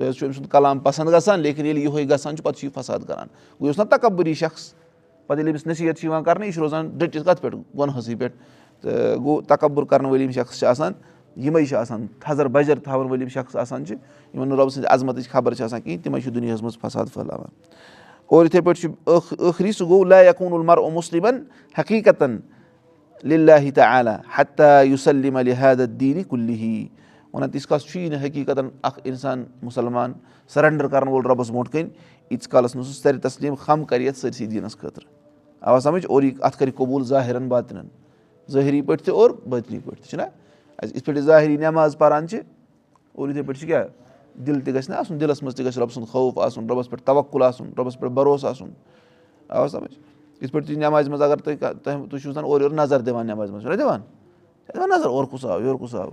حظ 0.00 0.14
چھُ 0.14 0.26
أمۍ 0.26 0.34
سُنٛد 0.34 0.50
کلام 0.50 0.78
پسنٛد 0.78 1.12
گژھان 1.12 1.40
لیکِن 1.40 1.66
ییٚلہِ 1.66 1.82
یِہوے 1.82 2.04
گژھان 2.04 2.36
چھُ 2.36 2.44
پَتہٕ 2.44 2.58
چھُ 2.58 2.64
یہِ 2.66 2.74
فساد 2.74 2.98
کران۔ 3.08 3.26
گوٚو 3.26 3.68
یہِ 3.68 3.76
اوس 3.76 3.78
نہ 3.78 3.96
تکبُری 3.96 4.34
شخص 4.34 4.72
پَتہٕ 5.26 5.38
ییٚلہِ 5.38 5.52
أمِس 5.52 5.66
نصیٖحت 5.66 5.96
چھِ 5.96 6.04
یِوان 6.04 6.24
کرنہٕ 6.24 6.46
یہِ 6.46 6.54
چھُ 6.54 6.60
روزان 6.60 6.88
ڈٔٹِتھ 6.98 7.24
کَتھ 7.24 7.42
پٮ۪ٹھ 7.42 7.56
گۄنہسٕے 7.78 8.14
پٮ۪ٹھ۔ 8.16 8.34
تہٕ 8.82 9.16
گوٚو 9.16 9.40
تکبُر 9.40 9.84
کرن 9.84 10.04
وٲلۍ 10.04 10.22
یِم 10.22 10.30
شخص 10.30 10.58
چھِ 10.58 10.66
آسان 10.66 10.92
یِمے 11.36 11.64
چھِ 11.66 11.76
آسان 11.76 12.06
تھزر 12.20 12.48
بجر 12.48 12.78
تھاوَن 12.78 13.10
وٲلۍ 13.10 13.20
یِم 13.20 13.28
شخص 13.28 13.56
آسان 13.56 13.86
چھِ 13.86 13.94
یِمن 14.34 14.48
نہٕ 14.48 14.56
رۄبہٕ 14.58 14.70
سٕنٛزِ 14.70 14.86
عظمتٕچ 14.90 15.28
خبر 15.28 15.54
چھِ 15.54 15.64
آسان 15.64 15.80
کِہینۍ 15.80 16.02
تِمے 16.02 16.20
چھِ 16.20 16.34
دُنیاہَس 16.34 16.62
منٛز 16.62 16.78
فساد 16.80 17.06
پھٔہلاوان 17.14 17.48
اور 18.26 18.44
یِتھٕے 18.44 18.60
پٲٹھۍ 18.60 18.80
چھُ 18.80 18.90
ٲخری 19.48 19.72
سُہ 19.72 19.88
گوٚو 19.88 20.04
لایکوٗن 20.04 20.52
المر 20.52 20.78
او 20.78 20.90
مُسلِمن 20.90 21.38
حقیٖقتن 21.78 22.36
لِلہِ 23.24 23.72
تعلیٰ 23.74 24.16
دیٖنہِ 26.00 26.22
کُلہِ 26.28 26.86
وَنان 27.32 27.50
تِژھ 27.50 27.66
کال 27.68 27.78
چھُیی 27.78 28.08
نہٕ 28.08 28.24
حقیٖقتن 28.24 28.68
اکھ 28.82 29.00
اِنسان 29.04 29.44
مُسلمان 29.62 30.12
سریٚنڈر 30.54 30.88
کرن 30.88 31.08
وول 31.08 31.26
رۄبس 31.26 31.50
برونٛٹھ 31.50 31.70
کَنۍ 31.72 31.88
ییٖتِس 32.30 32.48
کالس 32.48 32.74
نہٕ 32.76 32.84
سُہ 32.84 32.92
سرِ 32.92 33.20
تسلیٖم 33.22 33.54
خم 33.54 33.84
کرِ 33.84 34.02
یَتھ 34.02 34.18
سٲرسٕے 34.18 34.46
دیٖنس 34.46 34.76
خٲطرٕ 34.78 35.06
آوا 35.60 35.80
سمجھ 35.80 36.06
اور 36.08 36.22
یہِ 36.22 36.32
اَتھ 36.40 36.58
کرِ 36.58 36.70
قبوٗل 36.76 37.04
ظٲہِرن 37.04 37.48
باتِنن 37.48 37.86
ظٲہری 38.50 38.82
پٲٹھۍ 38.82 39.04
تہِ 39.04 39.14
اور 39.14 39.30
بٲطنی 39.48 39.78
پٲٹھۍ 39.84 40.02
تہِ 40.02 40.10
چھُنہ 40.10 40.22
اَسہِ 40.22 40.96
یِتھ 40.96 41.04
پٲٹھۍ 41.04 41.18
أسۍ 41.18 41.26
ظٲہری 41.26 41.56
نٮ۪ماز 41.56 41.98
پران 41.98 42.28
چھِ 42.28 42.40
اور 43.12 43.28
یِتھٕے 43.28 43.42
پٲٹھۍ 43.42 43.60
چھِ 43.60 43.66
کیاہ 43.66 43.84
دِل 44.46 44.60
تہِ 44.60 44.74
گژھِ 44.74 44.90
نہ 44.90 44.94
آسُن 44.94 45.20
دِلس 45.20 45.42
منٛز 45.42 45.54
تہِ 45.56 45.66
گژھِ 45.66 45.78
رۄبہٕ 45.78 45.94
سُنٛد 45.94 46.08
خوف 46.08 46.38
آسُن 46.38 46.70
رۄبس 46.70 46.90
پٮ۪ٹھ 46.90 47.02
توکُل 47.06 47.42
آسُن 47.42 47.70
رۄبس 47.78 47.98
پٮ۪ٹھ 47.98 48.12
بروسہٕ 48.12 48.50
آسُن 48.50 48.70
آوا 49.48 49.68
سَمجھ 49.68 49.92
یِتھ 50.42 50.52
پٲٹھۍ 50.52 50.66
تُہۍ 50.66 50.76
نٮ۪مازِ 50.76 51.08
منٛز 51.08 51.22
اگر 51.22 51.36
تُہۍ 51.36 51.56
تُہۍ 51.82 52.18
چھِو 52.22 52.32
زَن 52.32 52.44
اورٕ 52.44 52.62
یورٕ 52.62 52.74
نظر 52.74 53.00
دِوان 53.00 53.26
نٮ۪مازِ 53.26 53.50
منٛز 53.50 53.62
چھُنہ 53.62 53.76
دِوان 53.76 54.00
دِوان 54.74 54.90
نظر 54.90 55.06
اورٕ 55.06 55.30
کُس 55.30 55.44
آو 55.44 55.60
یورٕ 55.62 55.78
کُس 55.80 55.94
آو 55.94 56.10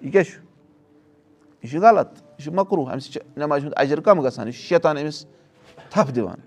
یہِ 0.00 0.12
کیاہ 0.12 0.22
چھُ 0.22 0.49
یہِ 1.62 1.70
چھُ 1.70 1.78
غلط 1.80 2.08
یہِ 2.38 2.44
چھُ 2.44 2.52
مۄکرو 2.54 2.86
اَمہِ 2.88 3.02
سۭتۍ 3.02 3.12
چھُ 3.12 3.20
نٮ۪مازِ 3.36 3.62
ہُنٛد 3.64 3.74
اَجر 3.76 4.00
کَم 4.00 4.20
گژھان 4.24 4.46
یہِ 4.46 4.54
چھُ 4.54 4.62
شیطان 4.68 4.96
أمِس 4.98 5.26
تھپھ 5.90 6.12
دِوان 6.14 6.38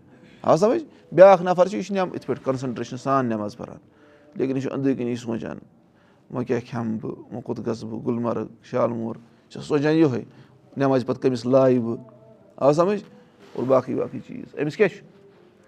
آو 0.41 0.57
سَمجھ 0.57 0.83
بیٛاکھ 1.15 1.41
نفر 1.43 1.67
چھُ 1.67 1.75
یہِ 1.77 1.83
چھُ 1.85 1.93
یِتھ 1.95 2.25
پٲٹھۍ 2.27 2.43
کَنسَنٹریشن 2.45 2.97
سان 2.97 3.25
نٮ۪ماز 3.29 3.57
پَران 3.57 3.77
لیکِن 4.35 4.55
یہِ 4.55 4.63
چھُ 4.63 4.71
أنٛدرۍ 4.73 4.97
کِنی 4.97 5.15
سونٛچان 5.15 5.57
وۄنۍ 6.31 6.45
کیاہ 6.47 6.59
کھٮ۪مہٕ 6.69 6.99
بہٕ 7.01 7.17
وۄنۍ 7.31 7.41
کوٚت 7.43 7.67
گژھٕ 7.67 7.87
بہٕ 7.87 8.05
گُلمرگ 8.05 8.47
شالمور 8.69 9.15
چھُ 9.49 9.61
سونٛچان 9.61 9.95
یِہوے 9.95 10.21
نٮ۪مازِ 10.77 11.05
پَتہٕ 11.05 11.21
کٔمِس 11.21 11.45
لایہِ 11.45 11.79
بہٕ 11.79 11.97
آو 12.55 12.73
سَمجھ 12.73 13.01
اور 13.53 13.63
باقٕے 13.63 13.95
باقٕے 13.95 14.19
چیٖز 14.27 14.55
أمِس 14.61 14.77
کیاہ 14.77 14.87
چھُ 14.87 15.03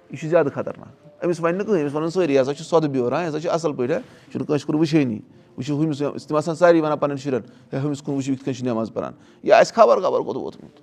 یہِ 0.09 0.19
چھُ 0.19 0.29
زیادٕ 0.29 0.53
خطرناک 0.53 1.23
أمِس 1.23 1.39
وَنہِ 1.39 1.57
نہٕ 1.57 1.65
کٕہٕنۍ 1.65 1.81
أمِس 1.81 1.95
وَنان 1.95 2.09
سٲری 2.09 2.39
ہسا 2.39 2.53
چھُ 2.53 2.63
سۄدٕ 2.63 2.89
بیور 2.89 3.11
ہا 3.11 3.21
یہِ 3.21 3.29
ہسا 3.29 3.39
چھُ 3.39 3.49
اَصٕل 3.49 3.73
پٲٹھۍ 3.75 3.91
ہا 3.91 3.97
یہِ 3.97 4.31
چھُنہٕ 4.31 4.47
کٲنٛسہِ 4.47 4.67
کُن 4.67 4.75
وٕچھٲنی 4.75 5.19
وٕچھِو 5.57 5.83
ہُمِس 5.83 6.27
تِم 6.27 6.35
آسان 6.35 6.55
ساری 6.55 6.81
وَنان 6.81 6.97
پَنٕنٮ۪ن 6.97 7.17
شُرٮ۪ن 7.17 7.73
ہے 7.73 7.79
ہُمِس 7.79 8.01
کُن 8.01 8.15
وٕچھِو 8.15 8.31
یِتھ 8.31 8.43
کٔنۍ 8.43 8.55
چھُ 8.57 8.65
نٮ۪ماز 8.65 8.93
پَران 8.93 9.13
یہِ 9.43 9.53
آسہِ 9.53 9.75
خبر 9.75 10.01
خبر 10.01 10.19
کوٚت 10.21 10.35
ووتمُت 10.35 10.79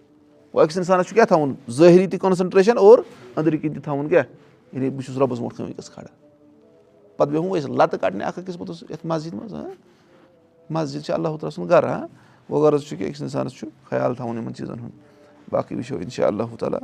وۄنۍ 0.55 0.65
أکِس 0.65 0.77
اِنسانَس 0.77 1.07
چھُ 1.07 1.15
کیاہ 1.15 1.27
تھاوُن 1.27 1.55
ظٲہری 1.71 2.07
تہِ 2.07 2.19
کانسَنٹریشَن 2.21 2.79
اور 2.79 2.99
أنٛدرۍ 3.37 3.59
کِنۍ 3.63 3.75
تہِ 3.75 3.83
تھاوُن 3.85 4.09
کیاہ 4.09 4.25
یعنی 4.73 4.91
بہٕ 4.91 5.05
چھُس 5.07 5.17
رۄبَس 5.17 5.39
برونٛٹھ 5.39 5.57
کَنۍ 5.57 5.67
وٕنکیٚس 5.67 5.91
کھڑا 5.91 6.09
پَتہٕ 7.17 7.33
بیٚہمو 7.33 7.57
أسۍ 7.57 7.77
لَتہٕ 7.77 8.01
کَڑنہِ 8.01 8.23
اکھ 8.25 8.39
أکِس 8.39 8.59
پوٚتُس 8.59 8.83
یَتھ 8.91 9.07
مسجِد 9.07 9.35
منٛز 9.35 9.55
ہاں 9.55 9.71
مسجِد 10.71 11.05
چھِ 11.05 11.13
اللہ 11.15 11.29
تعالیٰ 11.29 11.51
سُنٛد 11.51 11.71
گرٕ 11.71 11.89
ہاں 11.89 12.07
وۄنۍ 12.51 12.63
غرض 12.63 12.83
چھُ 12.85 12.99
کہِ 12.99 13.09
أکِس 13.09 13.23
اِنسانَس 13.23 13.53
چھُ 13.59 13.69
خیال 13.91 14.15
تھاوُن 14.15 14.37
یِمن 14.37 14.55
چیٖزَن 14.55 14.79
ہُنٛد 14.79 15.51
باقٕے 15.51 15.77
وٕچھو 15.77 15.97
اِنشاء 15.97 16.27
اللہ 16.27 16.57
تعالیٰ 16.59 16.81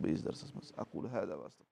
بیٚیِس 0.00 0.24
دَرسَس 0.24 0.54
منٛز 0.54 0.72
اکوٗل 0.76 1.06
حید 1.14 1.30